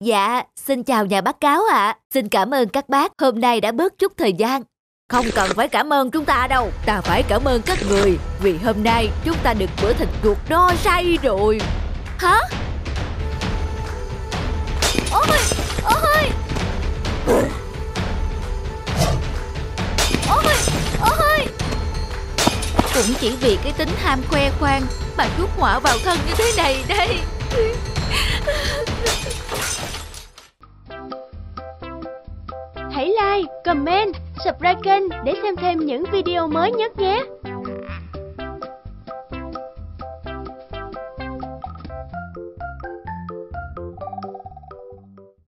Dạ, 0.00 0.42
xin 0.56 0.82
chào 0.82 1.06
nhà 1.06 1.20
bác 1.20 1.40
cáo 1.40 1.62
ạ. 1.64 1.86
À. 1.86 1.98
Xin 2.10 2.28
cảm 2.28 2.50
ơn 2.50 2.68
các 2.68 2.88
bác 2.88 3.12
hôm 3.18 3.40
nay 3.40 3.60
đã 3.60 3.72
bớt 3.72 3.98
chút 3.98 4.12
thời 4.16 4.32
gian. 4.32 4.62
Không 5.08 5.26
cần 5.34 5.50
phải 5.56 5.68
cảm 5.68 5.92
ơn 5.92 6.10
chúng 6.10 6.24
ta 6.24 6.46
đâu. 6.46 6.70
Ta 6.86 7.00
phải 7.00 7.22
cảm 7.22 7.44
ơn 7.44 7.62
các 7.62 7.78
người 7.88 8.18
vì 8.42 8.58
hôm 8.64 8.84
nay 8.84 9.10
chúng 9.24 9.36
ta 9.42 9.54
được 9.54 9.70
bữa 9.82 9.92
thịt 9.92 10.08
chuột 10.22 10.36
no 10.48 10.72
say 10.84 11.18
rồi. 11.22 11.60
Hả? 12.18 12.40
Ôi, 15.12 15.26
ôi. 15.84 16.30
Ôi, 20.28 20.44
ôi. 21.00 21.46
Cũng 22.94 23.14
chỉ 23.20 23.36
vì 23.40 23.58
cái 23.64 23.72
tính 23.78 23.90
ham 24.02 24.22
khoe 24.28 24.50
khoang 24.60 24.82
mà 25.16 25.26
chút 25.38 25.50
họa 25.56 25.78
vào 25.78 25.98
thân 26.04 26.18
như 26.28 26.34
thế 26.36 26.52
này 26.56 26.84
đây. 26.88 27.18
Hãy 32.92 33.06
like, 33.06 33.52
comment, 33.64 34.16
subscribe 34.44 34.80
kênh 34.82 35.02
để 35.24 35.34
xem 35.42 35.56
thêm 35.56 35.78
những 35.78 36.04
video 36.12 36.48
mới 36.48 36.72
nhất 36.72 36.98
nhé! 36.98 37.22